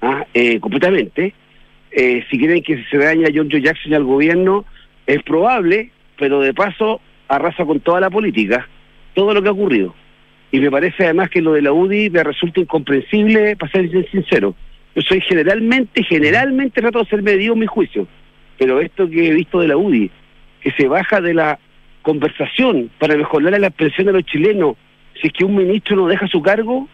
[0.03, 0.27] ¿ah?
[0.35, 1.33] eh, completamente
[1.99, 4.67] eh, si creen que se daña a Joe Jackson y al gobierno,
[5.07, 8.69] es probable, pero de paso arrasa con toda la política,
[9.15, 9.95] todo lo que ha ocurrido.
[10.53, 14.55] Y me parece además que lo de la UDI me resulta incomprensible, para ser sincero.
[14.95, 18.07] Yo soy generalmente, generalmente trato de ser medido en mi juicio,
[18.59, 20.11] pero esto que he visto de la UDI,
[20.61, 21.59] que se baja de la
[22.03, 24.77] conversación para mejorar la pensión de los chilenos,
[25.19, 26.89] si es que un ministro no deja su cargo,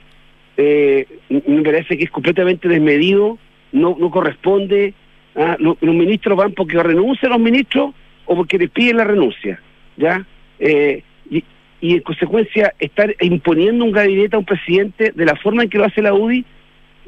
[0.56, 3.36] eh, me parece que es completamente desmedido
[3.72, 4.94] no, no corresponde.
[5.36, 5.56] ¿ah?
[5.58, 7.94] Los, ministros van porque renuncian los ministros
[8.26, 9.60] o porque les piden la renuncia.
[9.96, 10.24] ¿ya?
[10.58, 11.44] Eh, y,
[11.80, 15.78] y, en consecuencia, estar imponiendo un gabinete a un presidente de la forma en que
[15.78, 16.44] lo hace la UDI,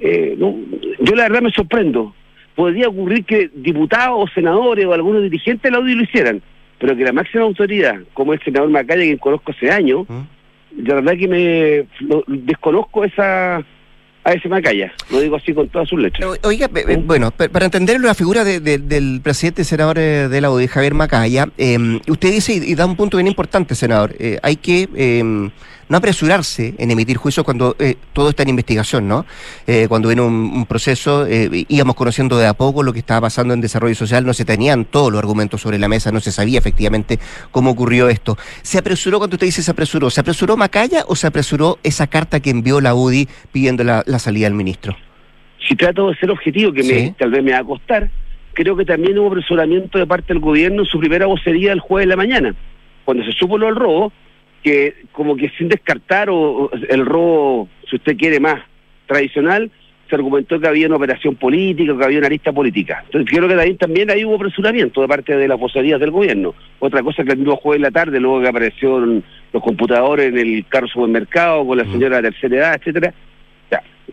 [0.01, 0.57] eh, no,
[1.01, 2.15] yo la verdad me sorprendo.
[2.55, 6.43] Podría ocurrir que diputados o senadores o algunos dirigentes de la UDI lo hicieran,
[6.79, 10.07] pero que la máxima autoridad, como el senador Macaya, que conozco hace años,
[10.77, 11.85] la verdad que me
[12.27, 13.65] desconozco esa
[14.33, 14.93] ese Macaya.
[15.11, 16.39] Lo digo así con todas sus letras.
[16.43, 16.69] Oiga,
[17.05, 22.01] bueno, para entender la figura del presidente senador eh, de la UDI, Javier Macaya, em,
[22.09, 25.51] usted dice y, da un punto bien importante, senador, eh, hay que em,
[25.89, 29.27] no apresurarse en emitir juicios cuando eh, todo está en investigación, ¿no?
[29.67, 33.23] Eh, cuando viene un, un proceso, eh, íbamos conociendo de a poco lo que estaba
[33.23, 36.33] pasando en desarrollo social, no se tenían todos los argumentos sobre la mesa, no se
[36.33, 37.19] sabía efectivamente
[37.51, 38.37] cómo ocurrió esto.
[38.63, 40.11] ¿Se apresuró cuando usted dice se apresuró?
[40.11, 44.19] ¿Se apresuró Macaya o se apresuró esa carta que envió la UDI pidiendo la, la
[44.19, 44.97] salida del ministro?
[45.67, 48.11] Si trato de ser objetivo, que me, tal vez me va a costar,
[48.53, 52.07] creo que también hubo apresuramiento de parte del gobierno en su primera vocería el jueves
[52.07, 52.55] de la mañana,
[53.05, 54.13] cuando se supo lo del robo,
[54.65, 58.63] que como que sin descartar o, el robo, si usted quiere más
[59.07, 59.71] tradicional,
[60.09, 63.03] se argumentó que había una operación política, que había una lista política.
[63.05, 66.55] Entonces creo que ahí también ahí hubo apresuramiento de parte de las vocerías del gobierno.
[66.79, 69.23] Otra cosa que el mismo jueves de la tarde, luego que aparecieron
[69.53, 73.15] los computadores en el carro supermercado con la señora de tercera edad, etcétera,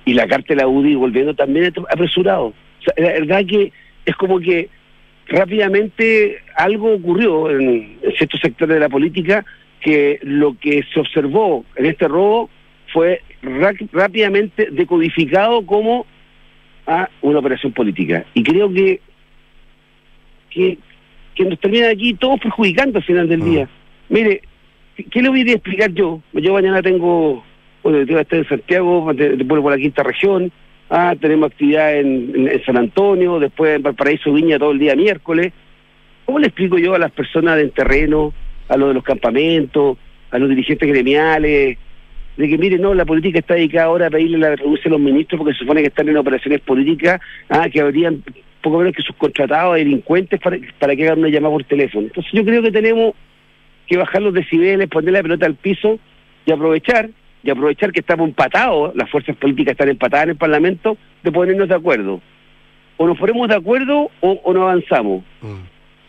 [0.03, 2.47] y la carta de la UDI volviendo también apresurado.
[2.47, 3.71] O sea, la verdad que
[4.05, 4.69] es como que
[5.27, 9.45] rápidamente algo ocurrió en, en ciertos sectores de la política
[9.81, 12.49] que lo que se observó en este robo
[12.93, 13.21] fue
[13.91, 16.05] rápidamente decodificado como
[16.87, 18.25] a una operación política.
[18.33, 18.99] Y creo que,
[20.49, 20.77] que,
[21.35, 23.69] que nos termina aquí todos perjudicando al final del día.
[24.09, 24.41] Mire,
[24.95, 26.21] ¿qué- ¿qué le voy a explicar yo?
[26.33, 27.43] Yo mañana tengo,
[27.83, 30.51] bueno, yo voy a estar en Santiago, de- después por la quinta región,
[30.89, 34.95] ah, tenemos actividad en, en- en San Antonio, después en Valparaíso Viña todo el día
[34.95, 35.53] miércoles.
[36.25, 38.33] ¿Cómo le explico yo a las personas del terreno,
[38.71, 39.97] a los de los campamentos,
[40.31, 41.77] a los dirigentes gremiales,
[42.37, 44.99] de que mire, no, la política está dedicada ahora a pedirle la renuncia a los
[45.01, 48.23] ministros porque se supone que están en operaciones políticas, ah, que habrían
[48.61, 52.07] poco menos que sus contratados, delincuentes, para, para que hagan una llamada por teléfono.
[52.07, 53.13] Entonces yo creo que tenemos
[53.87, 55.99] que bajar los decibeles, poner la pelota al piso
[56.45, 57.09] y aprovechar,
[57.43, 61.67] y aprovechar que estamos empatados, las fuerzas políticas están empatadas en el Parlamento, de ponernos
[61.67, 62.21] de acuerdo.
[62.95, 65.23] O nos ponemos de acuerdo o, o no avanzamos.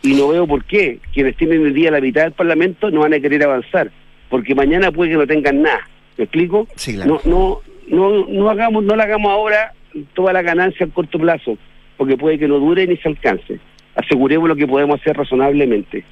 [0.03, 3.15] Y no veo por qué quienes tienen el día la mitad del Parlamento no van
[3.15, 3.91] a querer avanzar,
[4.29, 5.89] porque mañana puede que no tengan nada.
[6.19, 6.67] ¿Me explico?
[6.77, 7.21] Sí, claro.
[7.25, 9.73] No, no, no, no hagamos, no la hagamos ahora
[10.15, 11.57] toda la ganancia a corto plazo,
[11.97, 13.61] porque puede que no dure ni se alcance.
[13.95, 16.05] Aseguremos lo que podemos hacer razonablemente.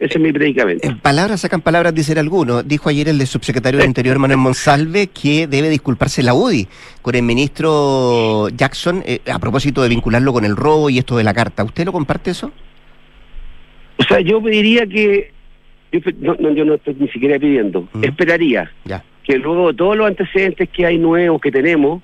[0.00, 0.86] Ese es mi predicamento.
[0.86, 2.66] En palabras sacan palabras, dicen algunos.
[2.66, 6.68] Dijo ayer el subsecretario del Interior, Manuel Monsalve, que debe disculparse la UDI
[7.02, 11.24] con el ministro Jackson eh, a propósito de vincularlo con el robo y esto de
[11.24, 11.64] la carta.
[11.64, 12.52] ¿Usted lo comparte eso?
[13.98, 15.32] O sea, yo pediría que,
[15.92, 19.02] yo, no, no, yo no estoy ni siquiera pidiendo, esperaría Ya.
[19.24, 22.02] que luego de todos los antecedentes que hay nuevos que tenemos,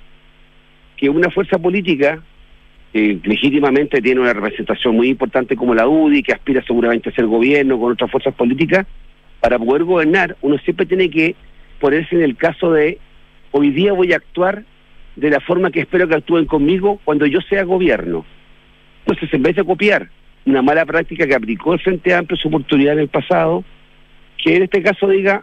[0.96, 2.22] que una fuerza política
[2.92, 7.26] que legítimamente tiene una representación muy importante como la UDI, que aspira seguramente a ser
[7.26, 8.87] gobierno con otras fuerzas políticas,
[9.40, 11.35] para poder gobernar, uno siempre tiene que
[11.80, 12.98] ponerse en el caso de
[13.50, 14.62] hoy día voy a actuar
[15.16, 18.24] de la forma que espero que actúen conmigo cuando yo sea gobierno.
[19.07, 20.09] Entonces, en vez de copiar
[20.46, 23.64] una mala práctica que aplicó el Frente Amplio su oportunidad en el pasado,
[24.42, 25.42] que en este caso diga,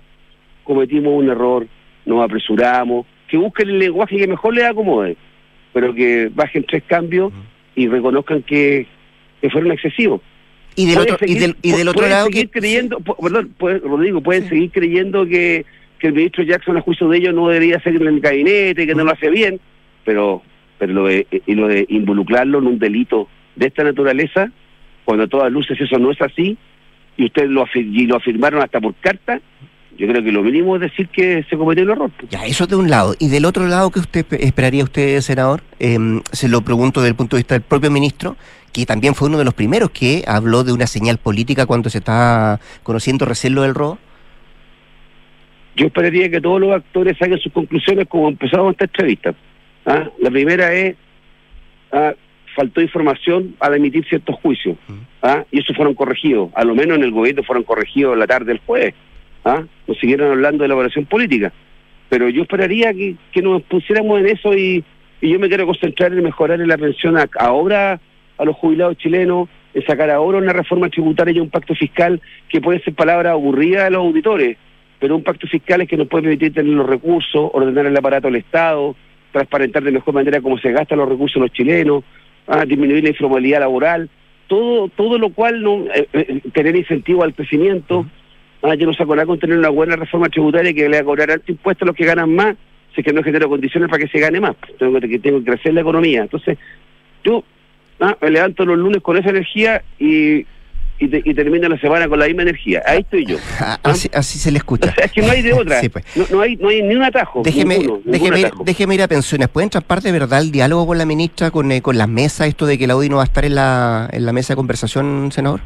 [0.64, 1.68] cometimos un error,
[2.06, 5.18] nos apresuramos, que busquen el lenguaje que mejor les acomode,
[5.74, 7.32] pero que bajen tres cambios
[7.76, 8.86] y reconozcan que,
[9.42, 10.22] que fueron excesivos.
[10.76, 13.54] Y del otro, y seguir- del, y del otro pueden lado, seguir que, creyendo, perdón,
[13.58, 15.66] pueden- Rodrigo, pueden seguir creyendo que,
[16.00, 18.96] que el ministro Jackson, a juicio de ellos, no debería ser en el gabinete, que
[18.96, 19.60] no lo hace bien,
[20.06, 20.44] pero
[20.78, 24.52] pero lo de, y lo de involucrarlo en un delito de esta naturaleza,
[25.06, 26.58] cuando a todas luces eso no es así,
[27.18, 29.40] y ustedes lo, afir- y lo afirmaron hasta por carta,
[29.98, 32.12] yo creo que lo mínimo es decir que se cometió un error.
[32.30, 33.14] ya, eso de un lado.
[33.20, 35.62] Y del otro lado, ¿qué usted pe- esperaría usted, senador?
[35.80, 38.38] Em, se lo pregunto desde el punto de vista del propio ministro,
[38.72, 41.98] que también fue uno de los primeros que habló de una señal política cuando se
[41.98, 44.00] está conociendo recién lo del robo.
[45.76, 49.34] Yo esperaría que todos los actores saquen sus conclusiones como empezamos esta entrevista.
[49.86, 50.10] ¿ah?
[50.22, 50.96] La primera es,
[51.92, 52.14] ah,
[52.56, 54.78] faltó información al emitir ciertos juicios,
[55.22, 55.44] ¿ah?
[55.52, 58.60] y esos fueron corregidos, a lo menos en el gobierno fueron corregidos la tarde del
[58.66, 58.94] jueves,
[59.46, 59.64] ¿ah?
[59.88, 61.52] nos siguieron hablando de la evaluación política.
[62.10, 64.84] Pero yo esperaría que, que nos pusiéramos en eso y,
[65.22, 68.00] y yo me quiero concentrar en mejorar la pensión a- ahora
[68.38, 72.60] a los jubilados chilenos, en sacar ahora una reforma tributaria y un pacto fiscal que
[72.60, 74.58] puede ser palabra aburrida de los auditores,
[75.00, 78.28] pero un pacto fiscal es que nos puede permitir tener los recursos, ordenar el aparato
[78.28, 78.96] del Estado,
[79.32, 82.04] transparentar de mejor manera cómo se gastan los recursos los chilenos,
[82.52, 84.10] ah, disminuir la informalidad laboral,
[84.48, 88.06] todo todo lo cual no eh, eh, tener incentivo al crecimiento.
[88.62, 91.06] Ah, yo no saco nada con tener una buena reforma tributaria que le va a
[91.06, 92.56] cobrar alto impuesto a los que ganan más,
[92.94, 94.56] si es que no genera condiciones para que se gane más.
[94.78, 96.22] Tengo que, tengo que crecer la economía.
[96.22, 96.60] Entonces,
[97.24, 97.44] yo
[98.02, 100.46] ah, me levanto los lunes con esa energía y,
[101.02, 102.82] y, te- y termino la semana con la misma energía.
[102.86, 103.38] Ahí estoy yo.
[103.60, 104.90] Ah, Así, así se le escucha.
[104.90, 105.80] O sea, es que no hay de otra.
[105.82, 106.06] Sí, pues.
[106.16, 107.42] no, no hay, no hay ni un atajo.
[107.44, 108.64] Déjeme, ninguno, déjeme, ir, atajo.
[108.64, 109.48] déjeme ir a pensiones.
[109.50, 112.66] ¿Pueden traspar de verdad el diálogo con la ministra, con, eh, con las mesas, esto
[112.66, 115.32] de que la UDI no va a estar en la, en la mesa de conversación,
[115.32, 115.62] senador?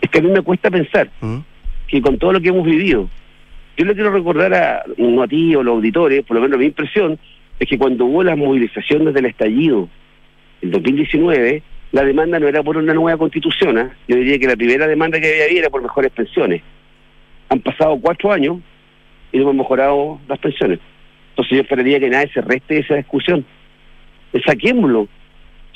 [0.00, 1.38] Es que a mí me cuesta pensar ¿Mm?
[1.86, 3.08] que con todo lo que hemos vivido,
[3.76, 6.58] yo le quiero recordar a, no a ti o a los auditores, por lo menos
[6.58, 7.18] mi impresión,
[7.58, 9.88] es que cuando hubo las movilizaciones del estallido
[10.62, 11.62] en 2019,
[11.92, 13.90] la demanda no era por una nueva constitución, ¿ah?
[14.06, 16.62] yo diría que la primera demanda que había era por mejores pensiones.
[17.48, 18.58] Han pasado cuatro años
[19.32, 20.78] y no hemos mejorado las pensiones.
[21.30, 23.44] Entonces yo esperaría que nadie se reste esa discusión.
[24.46, 25.08] Saquémoslo,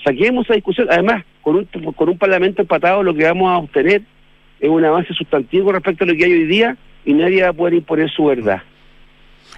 [0.04, 0.86] saquemos esa discusión.
[0.90, 4.02] Además, con un, con un parlamento empatado lo que vamos a obtener
[4.60, 7.52] es un avance sustantivo respecto a lo que hay hoy día y nadie va a
[7.52, 8.62] poder imponer su verdad.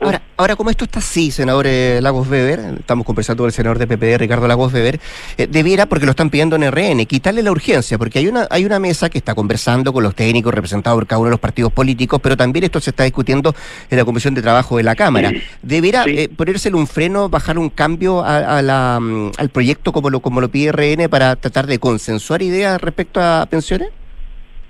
[0.01, 3.79] Ahora, ahora como esto está así, senador eh, Lagos Weber, estamos conversando con el senador
[3.79, 5.01] de PPD, Ricardo Lagos Weber,
[5.39, 8.67] eh, debiera, porque lo están pidiendo en RN, quitarle la urgencia, porque hay una, hay
[8.67, 11.73] una mesa que está conversando con los técnicos representados por cada uno de los partidos
[11.73, 13.55] políticos, pero también esto se está discutiendo
[13.89, 15.33] en la Comisión de Trabajo de la Cámara.
[15.63, 20.21] ¿Debiera eh, ponérsele un freno, bajar un cambio a, la, mm, al proyecto como lo,
[20.21, 23.89] como lo pide RN para tratar de consensuar ideas respecto a pensiones?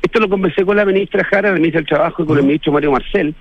[0.03, 2.73] Esto lo conversé con la ministra Jara, la ministra del Trabajo, y con el ministro
[2.73, 3.35] Mario Marcel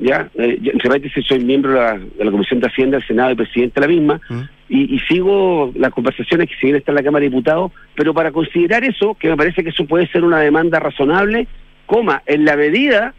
[0.00, 3.86] ya, eh, entre soy miembro de la, Comisión de Hacienda del Senado y presidente de
[3.86, 4.42] la misma, mm.
[4.68, 8.84] y, sigo las conversaciones que siguen está en la Cámara de Diputados, pero para considerar
[8.84, 11.48] eso, que me parece que eso puede ser una demanda razonable,
[11.86, 13.14] coma, en la medida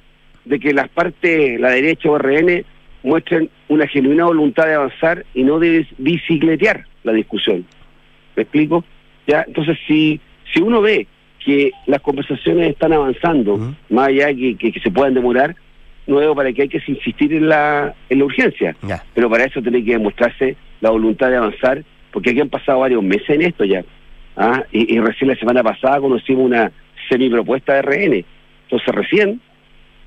[0.46, 2.64] de que las partes, la derecha o RN,
[3.04, 7.66] muestren una genuina voluntad de avanzar y no de bicicletear la discusión.
[8.36, 8.84] ¿Me explico?
[9.28, 10.20] Ya, entonces si,
[10.54, 11.08] si uno ve
[11.44, 13.76] que las conversaciones están avanzando, mm.
[13.90, 15.56] más allá que, que se puedan demorar,
[16.10, 18.76] nuevo para que hay que insistir en la, en la urgencia.
[19.14, 23.04] Pero para eso tiene que demostrarse la voluntad de avanzar, porque aquí han pasado varios
[23.04, 23.84] meses en esto ya.
[24.36, 24.64] ¿ah?
[24.72, 26.72] Y, recién la semana pasada conocimos una
[27.10, 28.26] semi-propuesta de RN.
[28.64, 29.42] Entonces recién,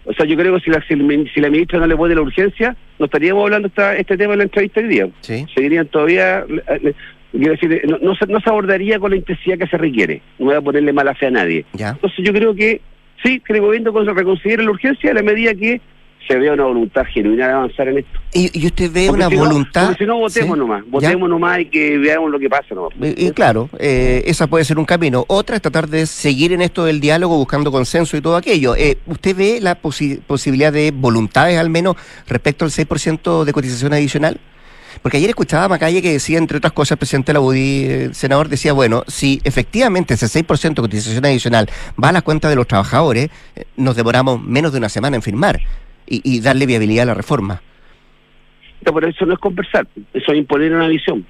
[0.05, 2.76] o sea, yo creo que si la, si, la ministra no le pone la urgencia,
[2.98, 5.09] no estaríamos hablando esta, este tema en la entrevista hoy día.
[5.20, 6.44] Seguirían todavía...
[7.32, 10.20] Quiero decir, no, se, no se abordaría con la intensidad que se requiere.
[10.38, 11.64] No voy a ponerle mala fe a nadie.
[11.72, 12.82] Entonces yo creo que
[13.23, 15.81] sí, que el gobierno reconsidere la urgencia a la medida que
[16.27, 18.20] se vea una voluntad genuina de avanzar en esto.
[18.33, 19.89] ¿Y, usted ve una voluntad?
[19.89, 20.85] porque si no, votemos nomás.
[20.89, 22.93] Votemos nomás y que veamos lo que pasa nomás.
[23.01, 25.25] Y, claro, eh, esa puede ser un camino.
[25.29, 28.77] Otra es tratar de seguir en esto del diálogo, buscando consenso y todo aquello.
[28.77, 31.97] Eh, ¿Usted ve la posibilidad de voluntades, al menos,
[32.27, 34.39] respecto al 6% de cotización adicional?
[35.01, 37.84] Porque ayer escuchaba a Macalle que decía, entre otras cosas, el presidente de la UDI,
[37.84, 41.68] el senador, decía, bueno, si efectivamente ese 6% de cotización adicional
[42.03, 45.22] va a la cuenta de los trabajadores, eh, nos demoramos menos de una semana en
[45.22, 45.61] firmar
[46.07, 47.62] y, darle viabilidad a la reforma.
[48.84, 51.24] Pero eso no es conversar, eso es imponer una visión.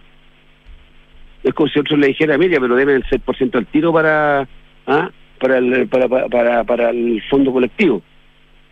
[1.44, 4.48] Es como si otros le dijera, mira, pero deben el 6% al tiro para,
[4.86, 5.10] ¿ah?
[5.38, 8.02] para, el, para, para, para, el fondo colectivo.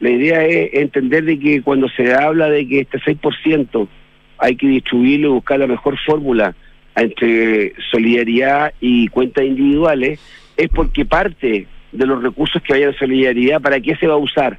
[0.00, 3.88] La idea es entender de que cuando se habla de que este 6%
[4.40, 6.54] hay que distribuirlo y buscar la mejor fórmula
[6.96, 10.20] entre solidaridad y cuentas individuales,
[10.56, 14.18] es porque parte de los recursos que vaya en solidaridad, ¿para qué se va a
[14.18, 14.58] usar?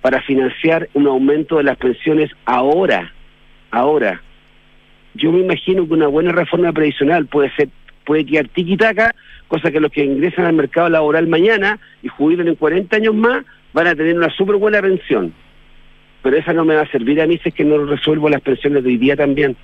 [0.00, 3.12] para financiar un aumento de las pensiones ahora,
[3.70, 4.22] ahora.
[5.14, 7.68] Yo me imagino que una buena reforma previsional puede ser,
[8.04, 9.14] puede quedar tiquitaca,
[9.48, 13.44] cosa que los que ingresan al mercado laboral mañana y jubilan en 40 años más
[13.72, 15.34] van a tener una súper buena pensión.
[16.22, 18.40] Pero esa no me va a servir a mí si es que no resuelvo las
[18.42, 19.56] pensiones de hoy día también.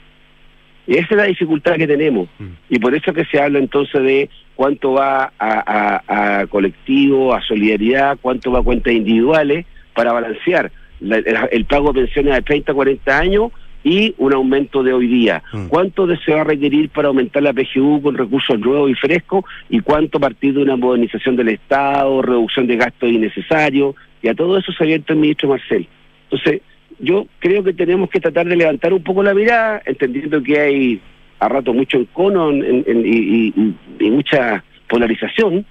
[0.86, 2.28] Y esa es la dificultad que tenemos.
[2.38, 2.46] Mm.
[2.70, 8.18] Y por eso que se habla entonces de cuánto va a, a colectivo, a solidaridad,
[8.20, 13.18] cuánto va a cuentas individuales, para balancear el, pago de pensiones de 30 a 40
[13.18, 13.52] años
[13.82, 15.42] y un aumento de hoy día.
[15.52, 15.66] Mm.
[15.68, 19.44] ¿Cuánto se va a requerir para aumentar la PGU con recursos nuevos y frescos?
[19.68, 23.94] ¿Y cuánto a partir de una modernización del Estado, reducción de gastos innecesarios?
[24.22, 25.86] Y a todo eso se abierto el ministro Marcel.
[26.30, 26.62] Entonces,
[26.98, 31.00] yo creo que tenemos que tratar de levantar un poco la mirada, entendiendo que hay
[31.38, 33.52] a rato mucho encono y
[34.00, 35.66] mucha polarización,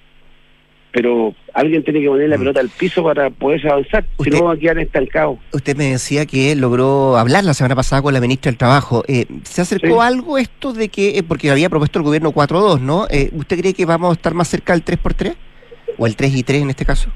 [0.92, 2.40] pero alguien tiene que poner la mm.
[2.40, 5.38] pelota al piso para poder avanzar, si no va a quedar estancado.
[5.52, 9.04] Usted me decía que logró hablar la semana pasada con la ministra del Trabajo.
[9.08, 13.08] Eh, ¿Se acercó algo esto de que, eh, porque había propuesto el gobierno 4-2, ¿no?
[13.10, 15.36] Eh, ¿Usted cree que vamos a estar más cerca del 3x3?
[15.98, 17.10] ¿O el 3 y 3 en este caso?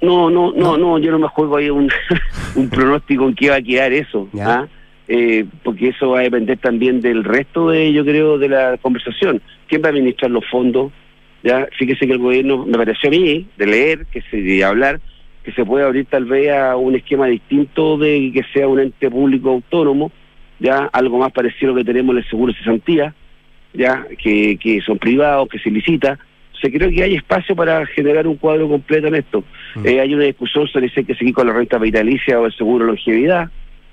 [0.00, 1.90] No, no, no, no, yo no me juego ahí un,
[2.54, 4.28] un pronóstico en qué va a quedar eso.
[4.40, 4.66] ¿ah?
[5.62, 9.40] porque eso va a depender también del resto de, yo creo, de la conversación.
[9.68, 10.92] ¿Quién va a administrar los fondos?
[11.42, 15.00] Ya, fíjese que el gobierno, me pareció a mí, de leer, que se, de hablar,
[15.44, 19.08] que se puede abrir tal vez a un esquema distinto de que sea un ente
[19.08, 20.10] público autónomo,
[20.58, 23.14] ya algo más parecido a lo que tenemos en el seguro de cesantía,
[23.72, 26.18] ya que, que son privados, que se licita.
[26.56, 29.44] O sea, creo que hay espacio para generar un cuadro completo en esto.
[29.74, 29.86] Mm.
[29.86, 32.54] Eh, hay una discusión sobre si hay que seguir con la renta vitalicia o el
[32.54, 33.50] seguro de longevidad.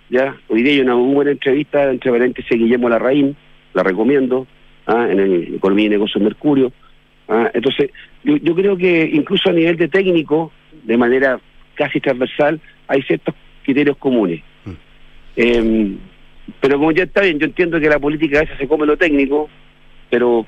[0.10, 3.36] Ya, hoy día hay una muy buena entrevista entre paréntesis Guillermo Larraín,
[3.74, 4.48] la recomiendo,
[4.86, 5.08] ¿ah?
[5.10, 6.72] en el Economía y Negocios Mercurio,
[7.28, 7.90] Ah, entonces,
[8.24, 10.52] yo, creo que incluso a nivel de técnico,
[10.84, 11.40] de manera
[11.76, 13.34] casi transversal, hay ciertos
[13.64, 14.42] criterios comunes.
[15.36, 15.96] Eh,
[16.60, 18.98] pero como ya está bien, yo entiendo que la política a veces se come lo
[18.98, 19.50] técnico,
[20.10, 20.46] pero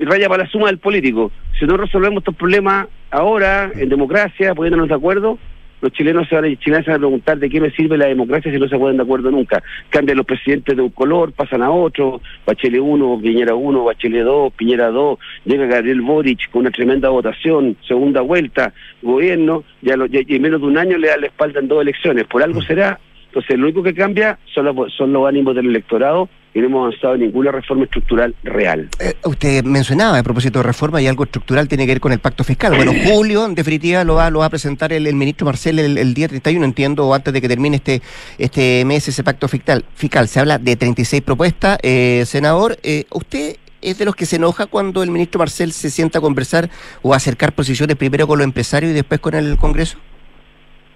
[0.00, 1.30] raya para la suma del político.
[1.58, 5.38] Si no resolvemos estos problemas ahora, en democracia, poniéndonos de acuerdo,
[5.82, 8.06] los chilenos se van, a, chilenos se van a preguntar de qué me sirve la
[8.06, 9.62] democracia si no se ponen de acuerdo nunca.
[9.90, 14.52] Cambian los presidentes de un color, pasan a otro, Bachelet 1, Piñera 1, Bachelet 2,
[14.54, 18.72] Piñera 2, llega Gabriel Boric con una tremenda votación, segunda vuelta,
[19.02, 21.68] gobierno, y, a lo- y en menos de un año le da la espalda en
[21.68, 22.24] dos elecciones.
[22.24, 22.98] Por algo será.
[23.26, 26.86] Entonces, lo único que cambia son los, son los ánimos del electorado y no hemos
[26.86, 28.88] avanzado en ninguna reforma estructural real.
[28.98, 32.18] Eh, usted mencionaba a propósito de reforma y algo estructural tiene que ver con el
[32.18, 32.74] pacto fiscal.
[32.74, 35.98] Bueno, Julio, en definitiva, lo va, lo va a presentar el, el ministro Marcel el,
[35.98, 38.00] el día 31, entiendo, antes de que termine este,
[38.38, 39.84] este mes ese pacto fiscal.
[39.94, 40.28] fiscal.
[40.28, 41.78] Se habla de 36 propuestas.
[41.82, 45.90] Eh, senador, eh, ¿usted es de los que se enoja cuando el ministro Marcel se
[45.90, 46.70] sienta a conversar
[47.02, 49.98] o a acercar posiciones primero con los empresarios y después con el Congreso?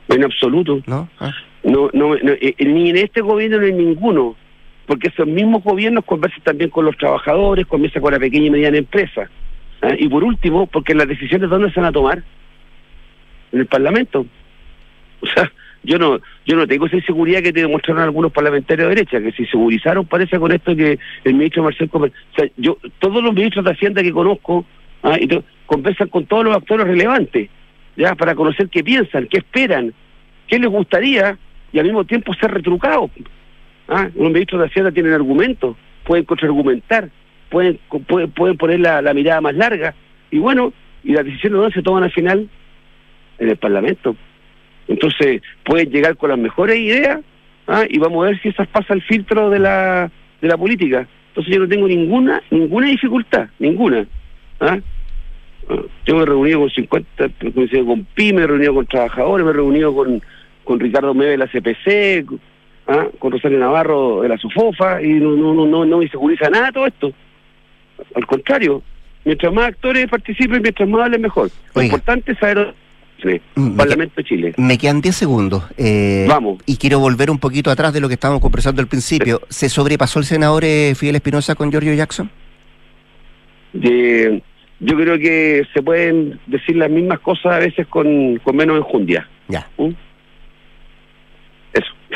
[0.09, 0.81] En absoluto.
[0.87, 1.11] ¿No?
[1.21, 1.33] Ah.
[1.65, 4.37] No, no, no, eh, ni en este gobierno ni en ninguno,
[4.91, 8.77] porque esos mismos gobiernos conversan también con los trabajadores, conversan con la pequeña y mediana
[8.77, 9.31] empresa.
[9.83, 9.95] ¿ah?
[9.97, 12.25] Y por último, porque las decisiones dónde se van a tomar
[13.53, 14.27] en el Parlamento.
[15.21, 15.53] O sea,
[15.85, 19.31] yo no, yo no tengo esa inseguridad que te demostraron algunos parlamentarios de derecha, que
[19.31, 23.33] se insegurizaron parece con esto que el ministro Marcel Comer, o sea, yo, todos los
[23.33, 24.67] ministros de Hacienda que conozco,
[25.05, 25.19] ¿ah?
[25.21, 25.29] y
[25.67, 27.49] conversan con todos los actores relevantes,
[27.97, 29.95] ya, para conocer qué piensan, qué esperan,
[30.49, 31.39] qué les gustaría
[31.73, 33.09] y al mismo tiempo ser retrucados.
[33.91, 34.09] ¿Ah?
[34.15, 37.11] Los ministros de Hacienda tienen argumentos, pueden contraargumentar,
[37.51, 39.95] pueden, pueden, pueden poner la, mirada más larga
[40.31, 40.73] y bueno,
[41.03, 42.49] y las decisiones dónde se toman al final
[43.39, 44.15] en el Parlamento.
[44.87, 47.21] Entonces pueden llegar con las mejores ideas
[47.67, 47.85] ¿ah?
[47.89, 50.09] y vamos a ver si esas pasan el filtro de la,
[50.41, 51.09] de la política.
[51.29, 54.07] Entonces yo no tengo ninguna ninguna dificultad, ninguna.
[54.61, 54.79] ¿ah?
[55.69, 58.75] Ah, Yo me he reunido con 50, me he reunido con PYME, me he reunido
[58.75, 60.23] con trabajadores, me he reunido con,
[60.63, 62.25] con Ricardo Meve de la CPC,
[62.91, 63.07] ¿ah?
[63.19, 66.87] con Rosario Navarro de la SUFOFA, y no, no, no, no, no inseguriza nada todo
[66.87, 67.13] esto.
[68.15, 68.83] Al contrario,
[69.25, 71.49] mientras más actores participen, mientras más hablen mejor.
[71.75, 71.87] Lo Oiga.
[71.87, 72.75] importante es saber
[73.23, 74.55] sí, Mm, Parlamento de Chile.
[74.57, 75.63] Me quedan 10 segundos.
[75.77, 76.59] eh, Vamos.
[76.67, 79.41] Y quiero volver un poquito atrás de lo que estábamos conversando al principio.
[79.51, 82.31] ¿Se sobrepasó el senador eh, Fidel Espinosa con Giorgio Jackson?
[84.83, 89.29] Yo creo que se pueden decir las mismas cosas a veces con, con menos enjundia.
[89.49, 89.69] Ya.
[89.77, 89.91] ¿Mm?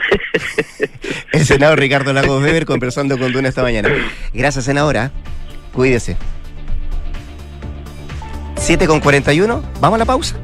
[1.32, 3.88] El senador Ricardo Lagos Weber conversando con Duna esta mañana.
[4.32, 5.10] Gracias, senadora.
[5.72, 6.16] Cuídese.
[8.56, 9.62] 7 con 41.
[9.80, 10.36] ¿Vamos a la pausa?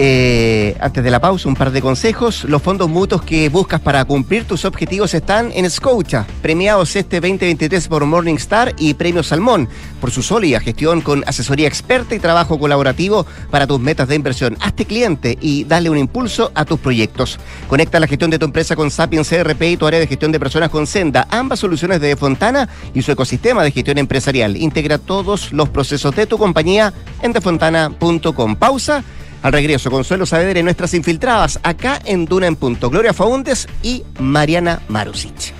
[0.00, 2.44] Eh, antes de la pausa, un par de consejos.
[2.44, 7.88] Los fondos mutuos que buscas para cumplir tus objetivos están en Scotia, premiados este 2023
[7.88, 9.68] por Morningstar y Premio Salmón,
[10.00, 14.56] por su sólida gestión con asesoría experta y trabajo colaborativo para tus metas de inversión.
[14.60, 17.40] Hazte cliente y dale un impulso a tus proyectos.
[17.66, 20.38] Conecta la gestión de tu empresa con Sapiens CRP y tu área de gestión de
[20.38, 24.56] personas con Senda, ambas soluciones de Fontana y su ecosistema de gestión empresarial.
[24.56, 28.54] Integra todos los procesos de tu compañía en defontana.com.
[28.54, 29.02] Pausa.
[29.42, 32.90] Al regreso, Consuelo Saavedra y nuestras infiltradas acá en Duna en Punto.
[32.90, 35.54] Gloria Faúndes y Mariana Marusic.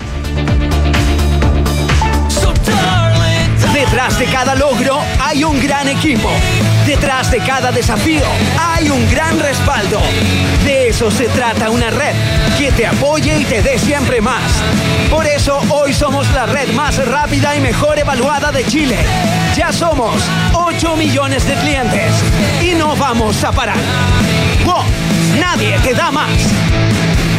[3.73, 4.99] Detrás de cada logro
[5.29, 6.31] hay un gran equipo.
[6.87, 8.25] Detrás de cada desafío
[8.59, 10.01] hay un gran respaldo.
[10.65, 12.15] De eso se trata una red
[12.57, 14.43] que te apoye y te dé siempre más.
[15.11, 18.97] Por eso hoy somos la red más rápida y mejor evaluada de Chile.
[19.55, 20.15] Ya somos
[20.55, 22.11] 8 millones de clientes
[22.63, 23.77] y no vamos a parar.
[24.65, 24.83] ¡Wow!
[25.39, 27.38] Nadie te da más.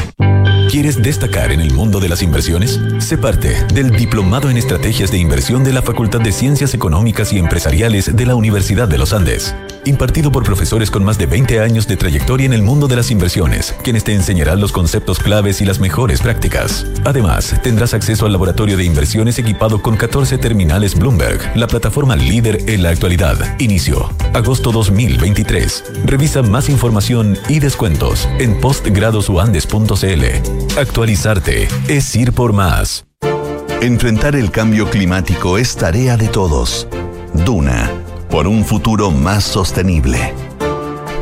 [0.70, 2.80] ¿Quieres destacar en el mundo de las inversiones?
[2.99, 7.39] Sé parte del Diplomado en Estrategias de Inversión de la Facultad de Ciencias Económicas y
[7.39, 9.55] Empresariales de la Universidad de los Andes.
[9.86, 13.09] Impartido por profesores con más de 20 años de trayectoria en el mundo de las
[13.09, 16.86] inversiones, quienes te enseñarán los conceptos claves y las mejores prácticas.
[17.03, 22.70] Además, tendrás acceso al laboratorio de inversiones equipado con 14 terminales Bloomberg, la plataforma líder
[22.70, 23.55] en la actualidad.
[23.57, 25.84] Inicio, agosto 2023.
[26.06, 30.80] Revisa más información y descuentos en postgradosuandes.cl.
[30.80, 33.06] Actualizarte es ir por más.
[33.82, 36.88] Enfrentar el cambio climático es tarea de todos.
[37.34, 37.90] Duna,
[38.30, 40.49] por un futuro más sostenible.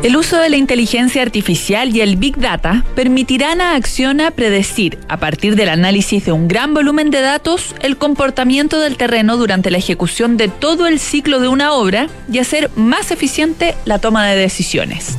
[0.03, 5.17] El uso de la inteligencia artificial y el Big Data permitirán a Acciona predecir, a
[5.17, 9.79] partir del análisis de un gran volumen de datos, el comportamiento del terreno durante la
[9.79, 14.37] ejecución de todo el ciclo de una obra y hacer más eficiente la toma de
[14.37, 15.17] decisiones.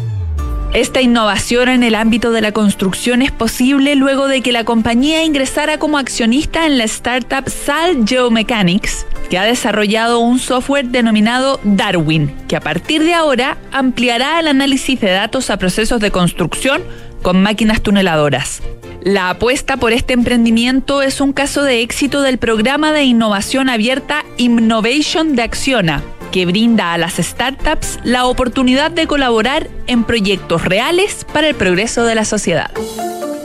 [0.74, 5.24] Esta innovación en el ámbito de la construcción es posible luego de que la compañía
[5.24, 12.34] ingresara como accionista en la startup Sal Geomechanics, que ha desarrollado un software denominado Darwin,
[12.48, 16.82] que a partir de ahora ampliará el análisis de datos a procesos de construcción
[17.22, 18.62] con máquinas tuneladoras.
[19.02, 24.24] La apuesta por este emprendimiento es un caso de éxito del programa de innovación abierta
[24.36, 31.26] Innovation de Acciona, que brinda a las startups la oportunidad de colaborar en proyectos reales
[31.32, 32.70] para el progreso de la sociedad.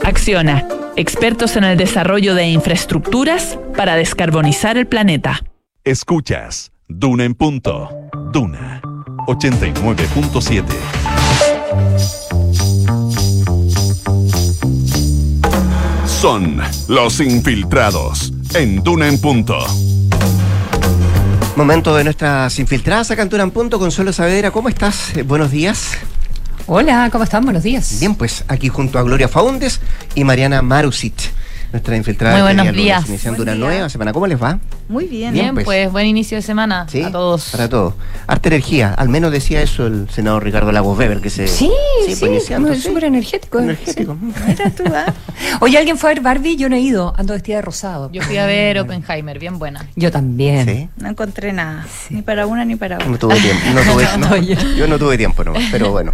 [0.02, 0.66] Acciona,
[0.96, 5.42] expertos en el desarrollo de infraestructuras para descarbonizar el planeta.
[5.84, 7.90] Escuchas Duna en punto.
[8.32, 8.80] Duna
[9.26, 10.64] 89.7.
[16.06, 19.58] Son los infiltrados en Duna en punto.
[21.56, 23.78] Momento de nuestras infiltradas acá en Duna en punto.
[23.78, 25.16] Consuelo Saavedra, ¿cómo estás?
[25.16, 25.92] Eh, buenos días.
[26.66, 27.44] Hola, ¿cómo están?
[27.44, 28.00] Buenos días.
[28.00, 29.80] Bien, pues aquí junto a Gloria Faundes
[30.16, 31.14] y Mariana Marusit,
[31.74, 32.34] nuestra infiltrada.
[32.34, 33.08] Muy buenos días.
[33.08, 33.74] Iniciando Buen una día.
[33.78, 34.12] nueva semana.
[34.12, 34.60] ¿Cómo les va?
[34.88, 35.32] Muy bien.
[35.32, 35.64] Bien, Bien, pues.
[35.64, 35.90] pues.
[35.90, 37.48] buen inicio de semana Sí, a todos.
[37.50, 37.94] Para todos.
[38.28, 38.94] Harta energía.
[38.94, 41.48] Al menos decía eso el senador Ricardo Lagos Weber, que se.
[41.48, 41.68] Sí,
[42.06, 42.86] sí, pues, iniciando, muy- sí.
[42.86, 43.58] súper energético.
[43.58, 44.16] Energético.
[44.46, 45.12] Mira tú, ¿ah?
[45.60, 46.54] Oye, ¿alguien fue a ver Barbie?
[46.56, 48.08] Yo no he ido, ando vestida de rosado.
[48.12, 49.84] Yo fui a ver Oppenheimer, bien buena.
[49.96, 50.66] Yo también.
[50.68, 50.88] Sí.
[50.98, 51.86] No encontré nada.
[52.08, 53.18] Ni para una ni para No otra.
[53.18, 53.62] tuve tiempo.
[53.74, 56.12] No tuve, no, No, yo- yo no tuve tiempo nomás, pero bueno.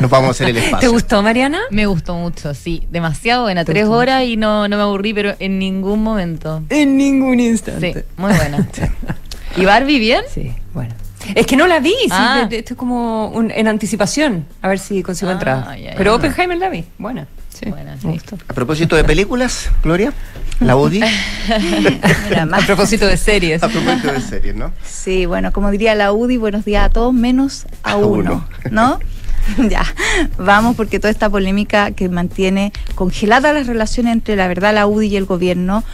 [0.00, 0.92] Nos vamos a hacer el ¿Te espacio.
[0.92, 1.58] gustó, Mariana?
[1.70, 2.86] Me gustó mucho, sí.
[2.90, 3.64] Demasiado buena.
[3.64, 3.98] ¿Te Tres gustó?
[3.98, 6.62] horas y no, no me aburrí, pero en ningún momento.
[6.70, 8.04] En ningún Sí, instante.
[8.16, 8.66] muy buena.
[9.56, 10.22] ¿Y Barbie bien?
[10.32, 10.94] Sí, bueno.
[11.34, 12.40] Es que no la vi, sí, Ah.
[12.42, 15.94] de- de- esto es como un- en anticipación, a ver si consigo Ah, ya.
[15.96, 17.26] Pero Oppenheimer la vi, buena.
[17.50, 18.18] Sí, Buena, sí.
[18.48, 20.12] A propósito de películas, Gloria,
[20.58, 21.00] la UDI.
[22.28, 23.62] Mira, A propósito de series.
[23.62, 24.72] A propósito de series, ¿no?
[24.84, 28.48] Sí, bueno, como diría la UDI, buenos días a todos, menos a, A uno, uno.
[28.70, 28.98] ¿no?
[29.68, 29.84] ya,
[30.38, 35.08] vamos, porque toda esta polémica que mantiene congeladas las relaciones entre la verdad, la UDI
[35.08, 35.84] y el gobierno,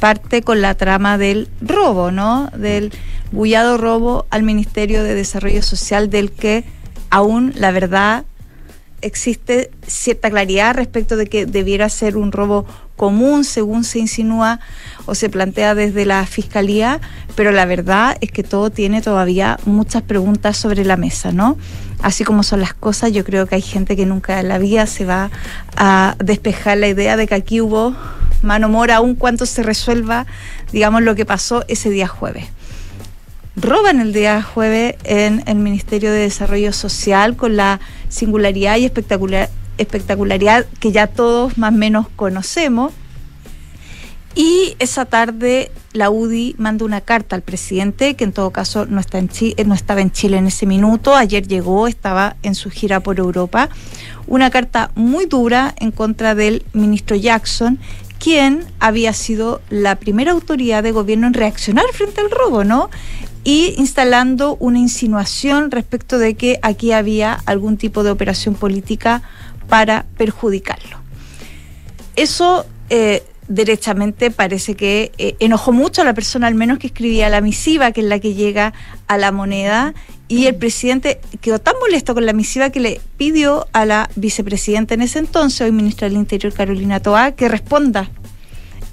[0.00, 2.50] parte con la trama del robo, ¿no?
[2.56, 2.92] Del
[3.32, 6.64] bullado robo al Ministerio de Desarrollo Social, del que
[7.10, 8.24] aún la verdad
[9.00, 12.66] existe cierta claridad respecto de que debiera ser un robo
[12.96, 14.60] común, según se insinúa
[15.06, 17.00] o se plantea desde la Fiscalía,
[17.34, 21.58] pero la verdad es que todo tiene todavía muchas preguntas sobre la mesa, ¿no?
[22.02, 24.86] Así como son las cosas, yo creo que hay gente que nunca en la vida
[24.86, 25.30] se va
[25.76, 27.94] a despejar la idea de que aquí hubo
[28.42, 30.26] mano mora, aun cuando se resuelva,
[30.72, 32.46] digamos, lo que pasó ese día jueves
[33.56, 39.48] roban el día jueves en el Ministerio de Desarrollo Social con la singularidad y espectacular,
[39.78, 42.92] espectacularidad que ya todos más o menos conocemos.
[44.36, 49.00] Y esa tarde la UDI manda una carta al presidente, que en todo caso no,
[49.00, 52.68] está en eh, no estaba en Chile en ese minuto, ayer llegó, estaba en su
[52.68, 53.68] gira por Europa,
[54.26, 57.78] una carta muy dura en contra del ministro Jackson,
[58.18, 62.90] quien había sido la primera autoridad de gobierno en reaccionar frente al robo, ¿no?
[63.44, 69.22] Y instalando una insinuación respecto de que aquí había algún tipo de operación política
[69.68, 70.98] para perjudicarlo.
[72.16, 77.28] Eso eh, derechamente parece que eh, enojó mucho a la persona al menos que escribía
[77.28, 78.72] la misiva, que es la que llega
[79.06, 79.94] a la moneda,
[80.28, 84.94] y el presidente quedó tan molesto con la misiva que le pidió a la vicepresidenta
[84.94, 88.10] en ese entonces, hoy ministra del Interior Carolina Toá, que responda,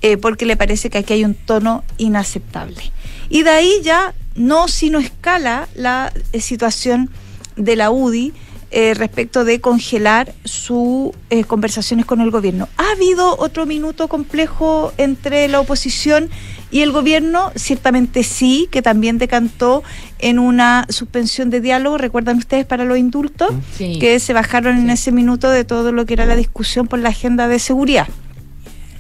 [0.01, 2.91] eh, porque le parece que aquí hay un tono inaceptable.
[3.29, 7.09] Y de ahí ya no sino escala la eh, situación
[7.55, 8.33] de la UDI
[8.73, 12.69] eh, respecto de congelar sus eh, conversaciones con el gobierno.
[12.77, 16.29] ¿Ha habido otro minuto complejo entre la oposición
[16.71, 17.51] y el gobierno?
[17.55, 19.83] Ciertamente sí, que también decantó
[20.19, 23.99] en una suspensión de diálogo, recuerdan ustedes, para los indultos, Sí.
[23.99, 27.09] que se bajaron en ese minuto de todo lo que era la discusión por la
[27.09, 28.07] agenda de seguridad.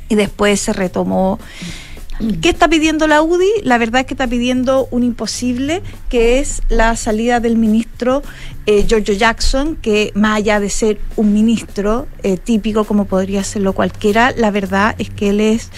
[0.09, 1.39] Y después se retomó
[2.41, 3.49] ¿Qué está pidiendo la UDI?
[3.63, 8.21] La verdad es que está pidiendo un imposible, que es la salida del ministro
[8.67, 13.73] eh, Giorgio Jackson, que más allá de ser un ministro eh, típico como podría serlo
[13.73, 15.71] cualquiera, la verdad es que él es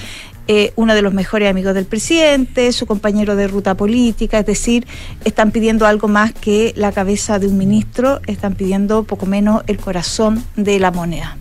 [0.50, 4.86] eh, uno de los mejores amigos del presidente, su compañero de ruta política, es decir,
[5.24, 9.78] están pidiendo algo más que la cabeza de un ministro, están pidiendo poco menos el
[9.78, 11.38] corazón de la moneda.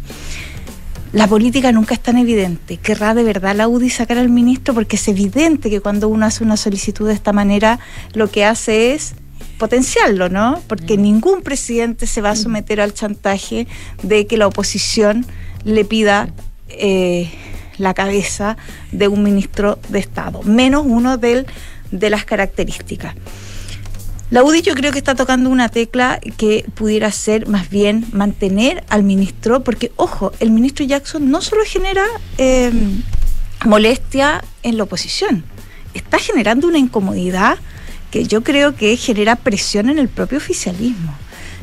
[1.13, 2.79] La política nunca es tan evidente.
[2.79, 4.73] ¿Querrá de verdad la UDI sacar al ministro?
[4.73, 7.79] Porque es evidente que cuando uno hace una solicitud de esta manera,
[8.15, 9.15] lo que hace es
[9.59, 10.63] potenciarlo, ¿no?
[10.69, 13.67] Porque ningún presidente se va a someter al chantaje
[14.03, 15.27] de que la oposición
[15.65, 16.31] le pida
[16.69, 17.31] eh,
[17.77, 18.57] la cabeza
[18.91, 21.47] de un ministro de Estado, menos uno del,
[21.91, 23.15] de las características.
[24.33, 28.83] La UDI yo creo que está tocando una tecla que pudiera ser más bien mantener
[28.89, 32.03] al ministro, porque ojo, el ministro Jackson no solo genera
[32.39, 32.73] eh,
[33.67, 35.45] molestia en la oposición,
[35.93, 37.59] está generando una incomodidad
[38.11, 41.15] que yo creo que genera presión en el propio oficialismo.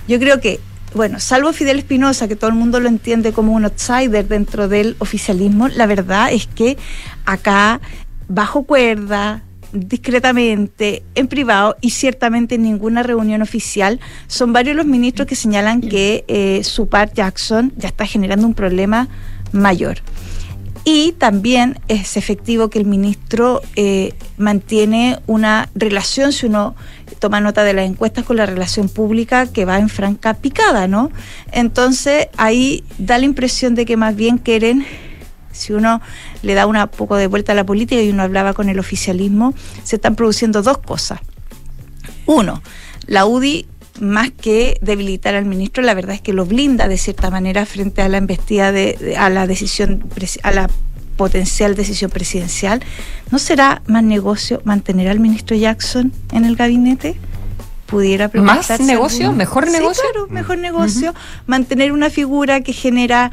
[0.07, 0.59] Yo creo que,
[0.93, 4.95] bueno, salvo Fidel Espinosa, que todo el mundo lo entiende como un outsider dentro del
[4.99, 6.77] oficialismo, la verdad es que
[7.25, 7.81] acá,
[8.27, 9.41] bajo cuerda,
[9.71, 15.81] discretamente, en privado y ciertamente en ninguna reunión oficial, son varios los ministros que señalan
[15.81, 19.07] que eh, su par Jackson ya está generando un problema
[19.51, 19.97] mayor.
[20.85, 26.75] Y también es efectivo que el ministro eh, mantiene una relación, si uno
[27.19, 31.11] toma nota de las encuestas, con la relación pública que va en franca picada, ¿no?
[31.51, 34.85] Entonces ahí da la impresión de que más bien quieren
[35.51, 36.01] si uno
[36.41, 39.53] le da un poco de vuelta a la política y uno hablaba con el oficialismo,
[39.83, 41.19] se están produciendo dos cosas.
[42.25, 42.61] Uno,
[43.05, 43.67] la UDI
[43.99, 48.01] más que debilitar al ministro, la verdad es que lo blinda de cierta manera frente
[48.01, 50.05] a la embestida de, a la decisión
[50.43, 50.69] a la
[51.17, 52.81] potencial decisión presidencial.
[53.29, 57.17] ¿No será más negocio mantener al ministro Jackson en el gabinete?
[57.89, 60.03] pudiera más negocio, mejor negocio.
[60.11, 61.13] claro, mejor negocio.
[61.47, 63.31] Mantener una figura que genera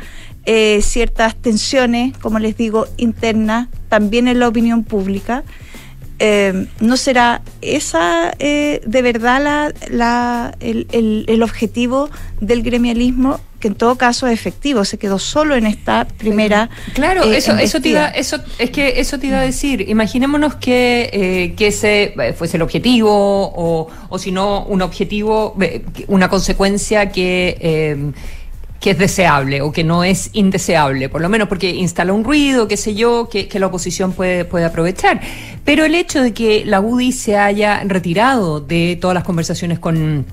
[0.49, 5.43] eh, ciertas tensiones, como les digo, internas, también en la opinión pública.
[6.21, 13.41] Eh, ¿No será esa eh, de verdad la, el, objetivo del gremialismo?
[13.59, 16.71] Que en todo caso es efectivo, se quedó solo en esta primera.
[16.95, 19.89] Claro, eso, eso, te iba, eso es que eso te iba a decir.
[19.89, 25.57] Imaginémonos que, que ese fuese el objetivo, o, o si no, un objetivo,
[26.07, 28.13] una consecuencia que
[28.87, 32.69] que es deseable o que no es indeseable, por lo menos porque instala un ruido,
[32.69, 35.21] qué sé yo, que, la oposición puede, puede aprovechar.
[35.65, 40.25] Pero el hecho de que la UDI se haya retirado de todas las conversaciones con,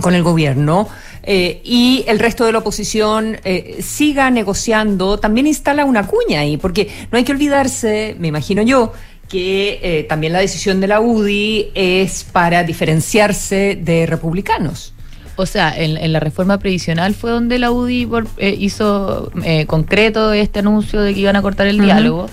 [0.00, 0.88] con el gobierno
[1.22, 6.56] eh, y el resto de la oposición eh, siga negociando, también instala una cuña ahí,
[6.56, 8.92] porque no hay que olvidarse, me imagino yo,
[9.28, 14.92] que eh, también la decisión de la UDI es para diferenciarse de republicanos.
[15.36, 20.58] O sea, en, la reforma previsional fue donde la UDI eh, hizo eh, concreto este
[20.58, 22.28] anuncio de que iban a cortar el diálogo.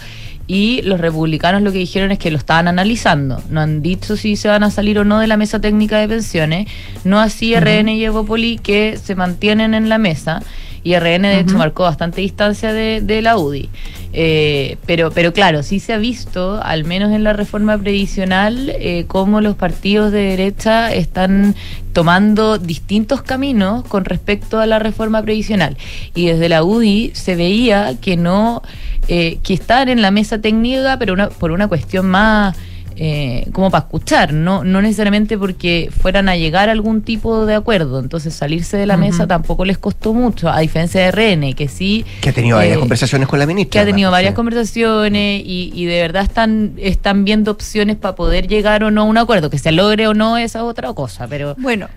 [0.48, 3.42] Y los republicanos lo que dijeron es que lo estaban analizando.
[3.52, 6.08] No han dicho si se van a salir o no de la mesa técnica de
[6.08, 6.68] pensiones.
[7.04, 10.42] No así RN y Evopoli que se mantienen en la mesa
[10.84, 13.70] y RN de hecho marcó bastante distancia de, la UDI.
[14.12, 19.06] Eh, pero, pero claro, sí se ha visto, al menos en la reforma previsional, eh,
[19.08, 21.56] cómo los partidos de derecha están
[21.94, 25.78] tomando distintos caminos con respecto a la reforma previsional.
[26.16, 28.64] Y desde la UDI se veía que no,
[29.08, 32.56] eh, que estaban en la mesa técnica, pero una, por una cuestión más
[33.02, 37.56] eh, como para escuchar, no, no necesariamente porque fueran a llegar a algún tipo de
[37.56, 37.98] acuerdo.
[37.98, 42.06] Entonces salirse de la mesa tampoco les costó mucho, a diferencia de RN, que sí...
[42.20, 43.72] Que ha tenido varias eh, conversaciones con la ministra.
[43.72, 48.50] Que ha tenido varias conversaciones y, y, de verdad están, están viendo opciones para poder
[48.50, 51.26] llegar o no a un acuerdo, que se logre o no, esa es otra cosa,
[51.30, 51.56] pero...
[51.58, 51.88] Bueno,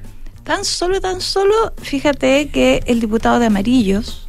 [0.45, 4.29] tan solo, tan solo, fíjate que el diputado de Amarillos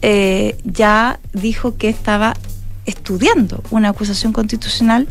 [0.00, 2.34] eh, ya dijo que estaba
[2.86, 5.06] estudiando una acusación constitucional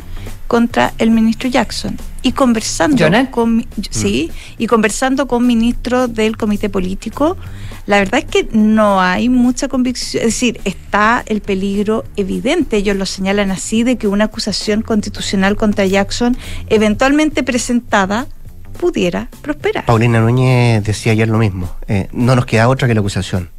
[0.47, 7.38] contra el ministro Jackson y conversando con sí y conversando con ministros del comité político
[7.86, 12.95] la verdad es que no hay mucha convicción es decir está el peligro evidente ellos
[12.95, 18.28] lo señalan así de que una acusación constitucional contra Jackson eventualmente presentada
[18.80, 19.86] pudiera prosperar.
[19.86, 23.49] Paulina Núñez decía ayer lo mismo eh, no nos queda otra que la acusación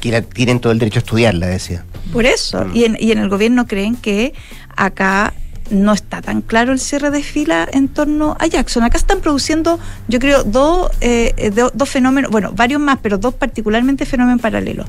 [0.00, 1.84] que tienen todo el derecho a estudiarla decía.
[2.12, 2.76] Por eso mm.
[2.76, 4.34] y, en, y en el gobierno creen que
[4.76, 5.32] acá
[5.72, 8.84] no está tan claro el cierre de fila en torno a Jackson.
[8.84, 14.06] Acá están produciendo, yo creo, dos, eh, dos fenómenos, bueno, varios más, pero dos particularmente
[14.06, 14.86] fenómenos paralelos.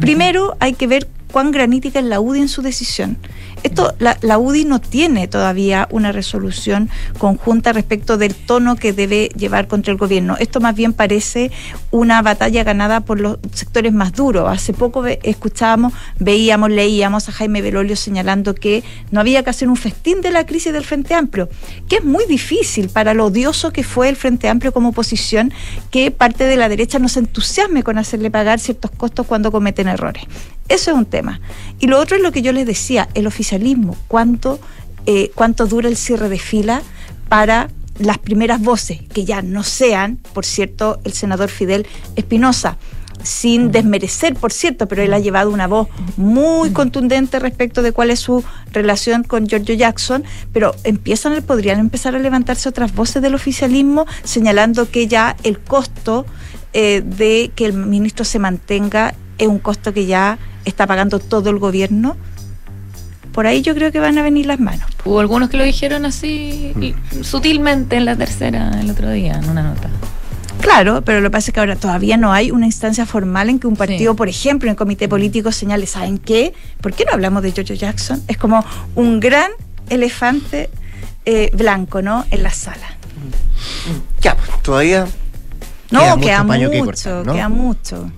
[0.00, 3.16] Primero, hay que ver cuán granítica es la UDI en su decisión.
[3.62, 9.68] Esto, la, UDI no tiene todavía una resolución conjunta respecto del tono que debe llevar
[9.68, 10.36] contra el gobierno.
[10.38, 11.52] Esto más bien parece
[11.90, 14.48] una batalla ganada por los sectores más duros.
[14.48, 19.76] Hace poco escuchábamos, veíamos, leíamos a Jaime Belolio señalando que no había que hacer un
[19.76, 21.48] festín de la crisis del Frente Amplio,
[21.88, 25.52] que es muy difícil para lo odioso que fue el Frente Amplio como oposición,
[25.90, 29.88] que parte de la derecha no se entusiasme con hacerle pagar ciertos costos cuando cometen
[29.88, 30.24] errores.
[30.72, 31.38] Eso es un tema.
[31.80, 34.58] Y lo otro es lo que yo les decía, el oficialismo, cuánto,
[35.04, 36.80] eh, cuánto dura el cierre de fila
[37.28, 37.68] para
[37.98, 42.78] las primeras voces, que ya no sean, por cierto, el senador Fidel Espinosa,
[43.22, 48.10] sin desmerecer, por cierto, pero él ha llevado una voz muy contundente respecto de cuál
[48.10, 48.42] es su
[48.72, 54.90] relación con Giorgio Jackson, pero empiezan, podrían empezar a levantarse otras voces del oficialismo señalando
[54.90, 56.24] que ya el costo
[56.72, 61.50] eh, de que el ministro se mantenga es un costo que ya está pagando todo
[61.50, 62.16] el gobierno?
[63.32, 64.86] por ahí yo creo que van a venir las manos.
[65.04, 67.22] Hubo algunos que lo dijeron así mm.
[67.22, 69.88] sutilmente en la tercera el otro día, en una nota.
[70.60, 73.58] Claro, pero lo que pasa es que ahora todavía no hay una instancia formal en
[73.58, 76.54] que un partido, por ejemplo, en el comité político señale, ¿saben qué?
[76.80, 78.22] ¿Por qué no hablamos de Jojo Jackson?
[78.28, 78.64] Es como
[78.94, 79.50] un gran
[79.88, 80.70] elefante
[81.24, 82.26] eh, blanco, ¿no?
[82.30, 82.96] En la sala.
[84.20, 85.06] Ya, pues, todavía.
[85.90, 88.12] No, queda mucho, queda mucho.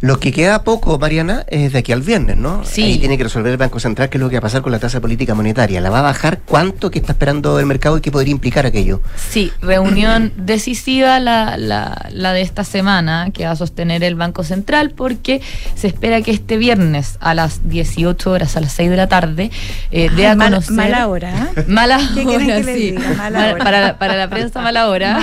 [0.00, 2.64] Lo que queda poco, Mariana, es de aquí al viernes, ¿no?
[2.64, 2.82] Sí.
[2.82, 4.72] Ahí tiene que resolver el Banco Central qué es lo que va a pasar con
[4.72, 5.80] la tasa política monetaria.
[5.80, 6.40] ¿La va a bajar?
[6.44, 9.00] ¿Cuánto que está esperando el mercado y qué podría implicar aquello?
[9.16, 14.44] Sí, reunión decisiva la, la, la de esta semana que va a sostener el Banco
[14.44, 15.40] Central porque
[15.74, 19.50] se espera que este viernes a las 18 horas, a las 6 de la tarde,
[19.90, 20.72] eh, dé a conocer...
[20.76, 21.50] mala hora.
[21.56, 21.64] ¿eh?
[21.68, 22.90] Mala ¿Qué hora, quieren que les sí.
[22.92, 23.14] diga?
[23.16, 23.64] Mala Mal- hora.
[23.64, 25.18] Para, para la prensa, mala hora.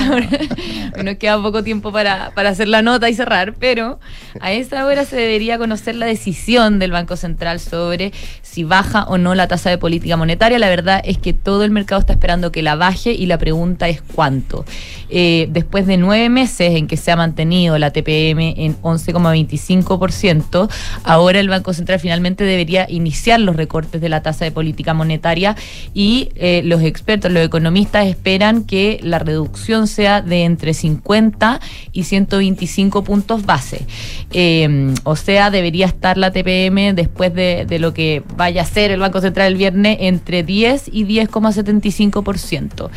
[1.03, 3.99] Nos queda poco tiempo para, para hacer la nota y cerrar, pero
[4.39, 8.11] a esa hora se debería conocer la decisión del Banco Central sobre
[8.41, 10.57] si baja o no la tasa de política monetaria.
[10.57, 13.89] La verdad es que todo el mercado está esperando que la baje y la pregunta
[13.89, 14.65] es cuánto.
[15.09, 20.69] Eh, después de nueve meses en que se ha mantenido la TPM en 11,25%,
[21.03, 25.55] ahora el Banco Central finalmente debería iniciar los recortes de la tasa de política monetaria
[25.93, 31.59] y eh, los expertos, los economistas esperan que la reducción sea de entre 50
[31.91, 33.85] y 125 puntos base.
[34.31, 34.52] Eh,
[35.03, 39.21] o sea, debería estar la TPM después de, lo que vaya a hacer el Banco
[39.21, 42.89] Central el viernes entre 10 y 10,75%.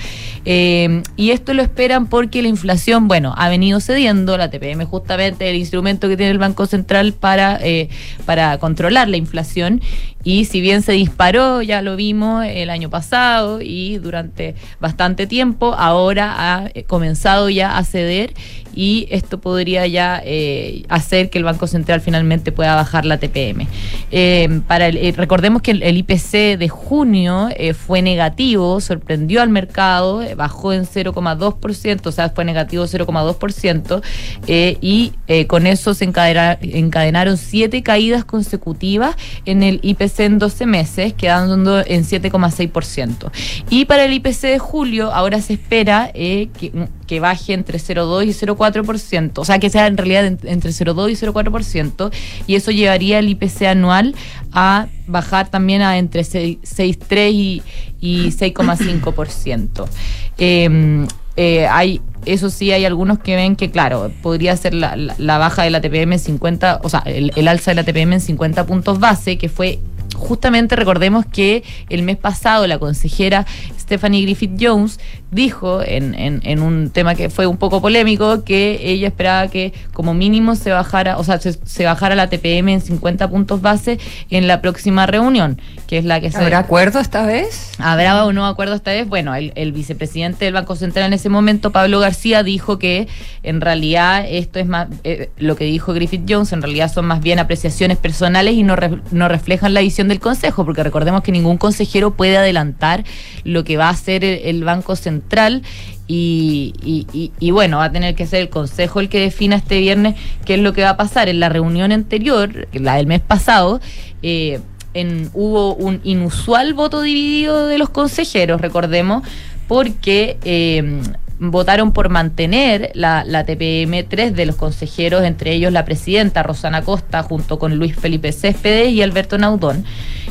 [0.44, 5.48] Eh, y esto lo esperan porque la inflación, bueno, ha venido cediendo, la TPM justamente
[5.48, 7.88] el instrumento que tiene el Banco Central para, eh,
[8.24, 9.80] para controlar la inflación.
[10.26, 15.74] Y si bien se disparó, ya lo vimos el año pasado y durante bastante tiempo,
[15.74, 18.34] ahora ha eh, comenzado ya a ceder
[18.77, 23.66] y esto podría ya eh, hacer que el Banco Central finalmente pueda bajar la TPM.
[24.12, 27.49] Eh, para eh, recordemos que el, IPC de junio
[27.87, 34.03] fue negativo, sorprendió al mercado, bajó en 0,2%, o sea, fue negativo 0,2%,
[34.47, 35.12] eh, y
[35.47, 39.16] con eso se encadena- encadenaron siete caídas consecutivas
[39.47, 43.31] en el IPC en 12 meses, quedando en 7,6%.
[43.70, 46.72] Y para el IPC de julio, ahora se espera que,
[47.07, 51.11] que baje entre 0,2 y 0,4%, o sea, que sea en realidad en- entre 0,2
[51.11, 52.11] y 0,4%,
[52.46, 54.14] y eso llevaría el IPC anual
[54.52, 57.62] a bajar también a entre 6 6,3 y,
[58.00, 59.86] y 6,5%.
[60.38, 61.07] Eh,
[61.38, 65.38] eh, hay, eso sí, hay algunos que ven que, claro, podría ser la, la- la
[65.38, 68.20] baja de la TPM en 50, o sea, el, el alza de la TPM en
[68.20, 69.78] 50 puntos base, que fue
[70.14, 73.46] justamente recordemos que el mes pasado la consejera
[73.87, 78.80] Stephanie Griffith Jones dijo en, en- en un tema que fue un poco polémico que
[78.82, 82.80] ella esperaba que como mínimo se bajara, o sea, se, se bajara la TPM en
[82.80, 83.99] 50 puntos base
[84.30, 86.39] en la próxima reunión, que es la que se...
[86.39, 87.72] ¿Habrá acuerdo esta vez?
[87.78, 89.09] ¿Habrá un nuevo acuerdo esta vez?
[89.09, 93.09] Bueno, el, el vicepresidente del Banco Central en ese momento, Pablo García, dijo que
[93.43, 97.20] en realidad esto es más, eh, lo que dijo Griffith Jones, en realidad son más
[97.20, 101.30] bien apreciaciones personales y no, re- no reflejan la visión del Consejo, porque recordemos que
[101.32, 103.05] ningún consejero puede adelantar
[103.45, 105.62] lo que va a hacer el, Banco Central.
[106.09, 110.14] Y, y- bueno, va a tener que ser el Consejo el que defina este viernes
[110.45, 111.29] qué es lo que va a pasar.
[111.29, 113.81] En la reunión anterior, la del mes pasado,
[114.22, 114.61] eh,
[114.95, 119.22] en- hubo un inusual voto dividido de los consejeros, recordemos,
[119.68, 121.01] porque eh,
[121.39, 126.83] votaron por mantener la, la TPM tres de los consejeros, entre ellos la presidenta Rosana
[126.83, 129.85] Costa, junto con Luis Felipe Céspedes y Alberto Naudón.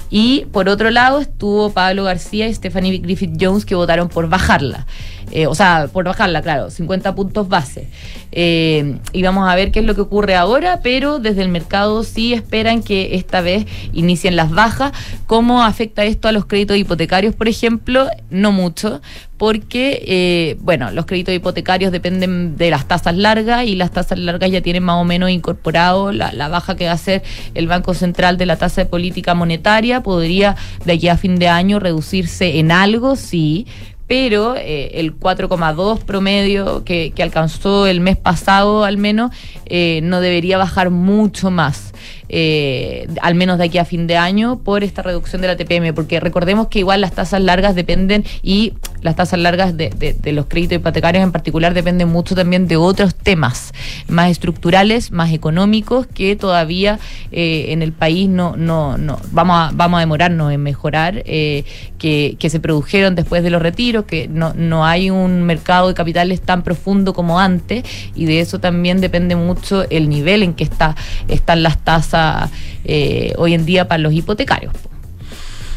[0.09, 4.85] Y por otro lado estuvo Pablo García y Stephanie Griffith Jones que votaron por bajarla.
[5.31, 7.87] Eh, o sea, por bajarla, claro, 50 puntos base.
[8.31, 12.03] Eh, y vamos a ver qué es lo que ocurre ahora, pero desde el mercado
[12.03, 14.91] sí esperan que esta vez inicien las bajas.
[15.25, 18.07] ¿Cómo afecta esto a los créditos hipotecarios, por ejemplo?
[18.29, 19.01] No mucho,
[19.37, 24.51] porque, eh, bueno, los créditos hipotecarios dependen de las tasas largas y las tasas largas
[24.51, 27.23] ya tienen más o menos incorporado la, la baja que va a hacer
[27.53, 30.01] el Banco Central de la tasa de política monetaria.
[30.01, 30.55] Podría
[30.85, 33.65] de aquí a fin de año reducirse en algo, sí,
[34.07, 39.31] pero eh, el 4,2 promedio que, alcanzó el mes pasado al menos
[39.65, 41.93] eh, no debería bajar mucho más.
[42.27, 45.93] eh, al menos de aquí a fin de año, por esta reducción de la TPM,
[45.93, 48.73] porque recordemos que igual las tasas largas dependen y
[49.05, 53.71] las tasas largas de, los créditos hipotecarios en particular dependen mucho también de otros temas
[54.07, 56.97] más estructurales, más económicos, que todavía
[57.31, 61.65] eh, en el país no, no, no vamos a, vamos a demorarnos en mejorar, eh,
[61.99, 65.93] que, que se produjeron después de los retiros, que no, no hay un mercado de
[65.93, 67.83] capitales tan profundo como antes,
[68.15, 70.95] y de eso también depende mucho el nivel en que está,
[71.27, 72.49] están las tasas
[72.85, 74.73] eh, hoy en día para los hipotecarios.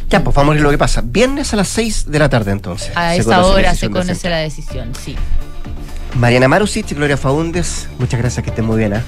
[0.09, 1.03] Ya, pues vamos a ver lo que pasa.
[1.05, 2.91] Viernes a las 6 de la tarde entonces.
[2.97, 5.17] A se esa hora se conoce la decisión, sí.
[6.15, 8.95] Mariana Marusic y Gloria Faúndes, muchas gracias, que estén muy bien.
[8.95, 9.03] ¿ah?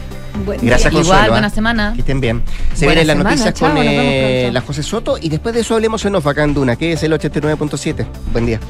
[0.45, 0.99] Buen Gracias, día.
[0.99, 1.33] Consuelo, Igual, ¿ah?
[1.33, 1.93] buena semana.
[1.95, 2.43] Que estén bien.
[2.75, 5.63] Se Buena vienen las semana, noticias chao, con eh, la José Soto y después de
[5.63, 8.07] eso hablemos en off acá en Duna, que es el 89.7.
[8.33, 8.61] Buen día.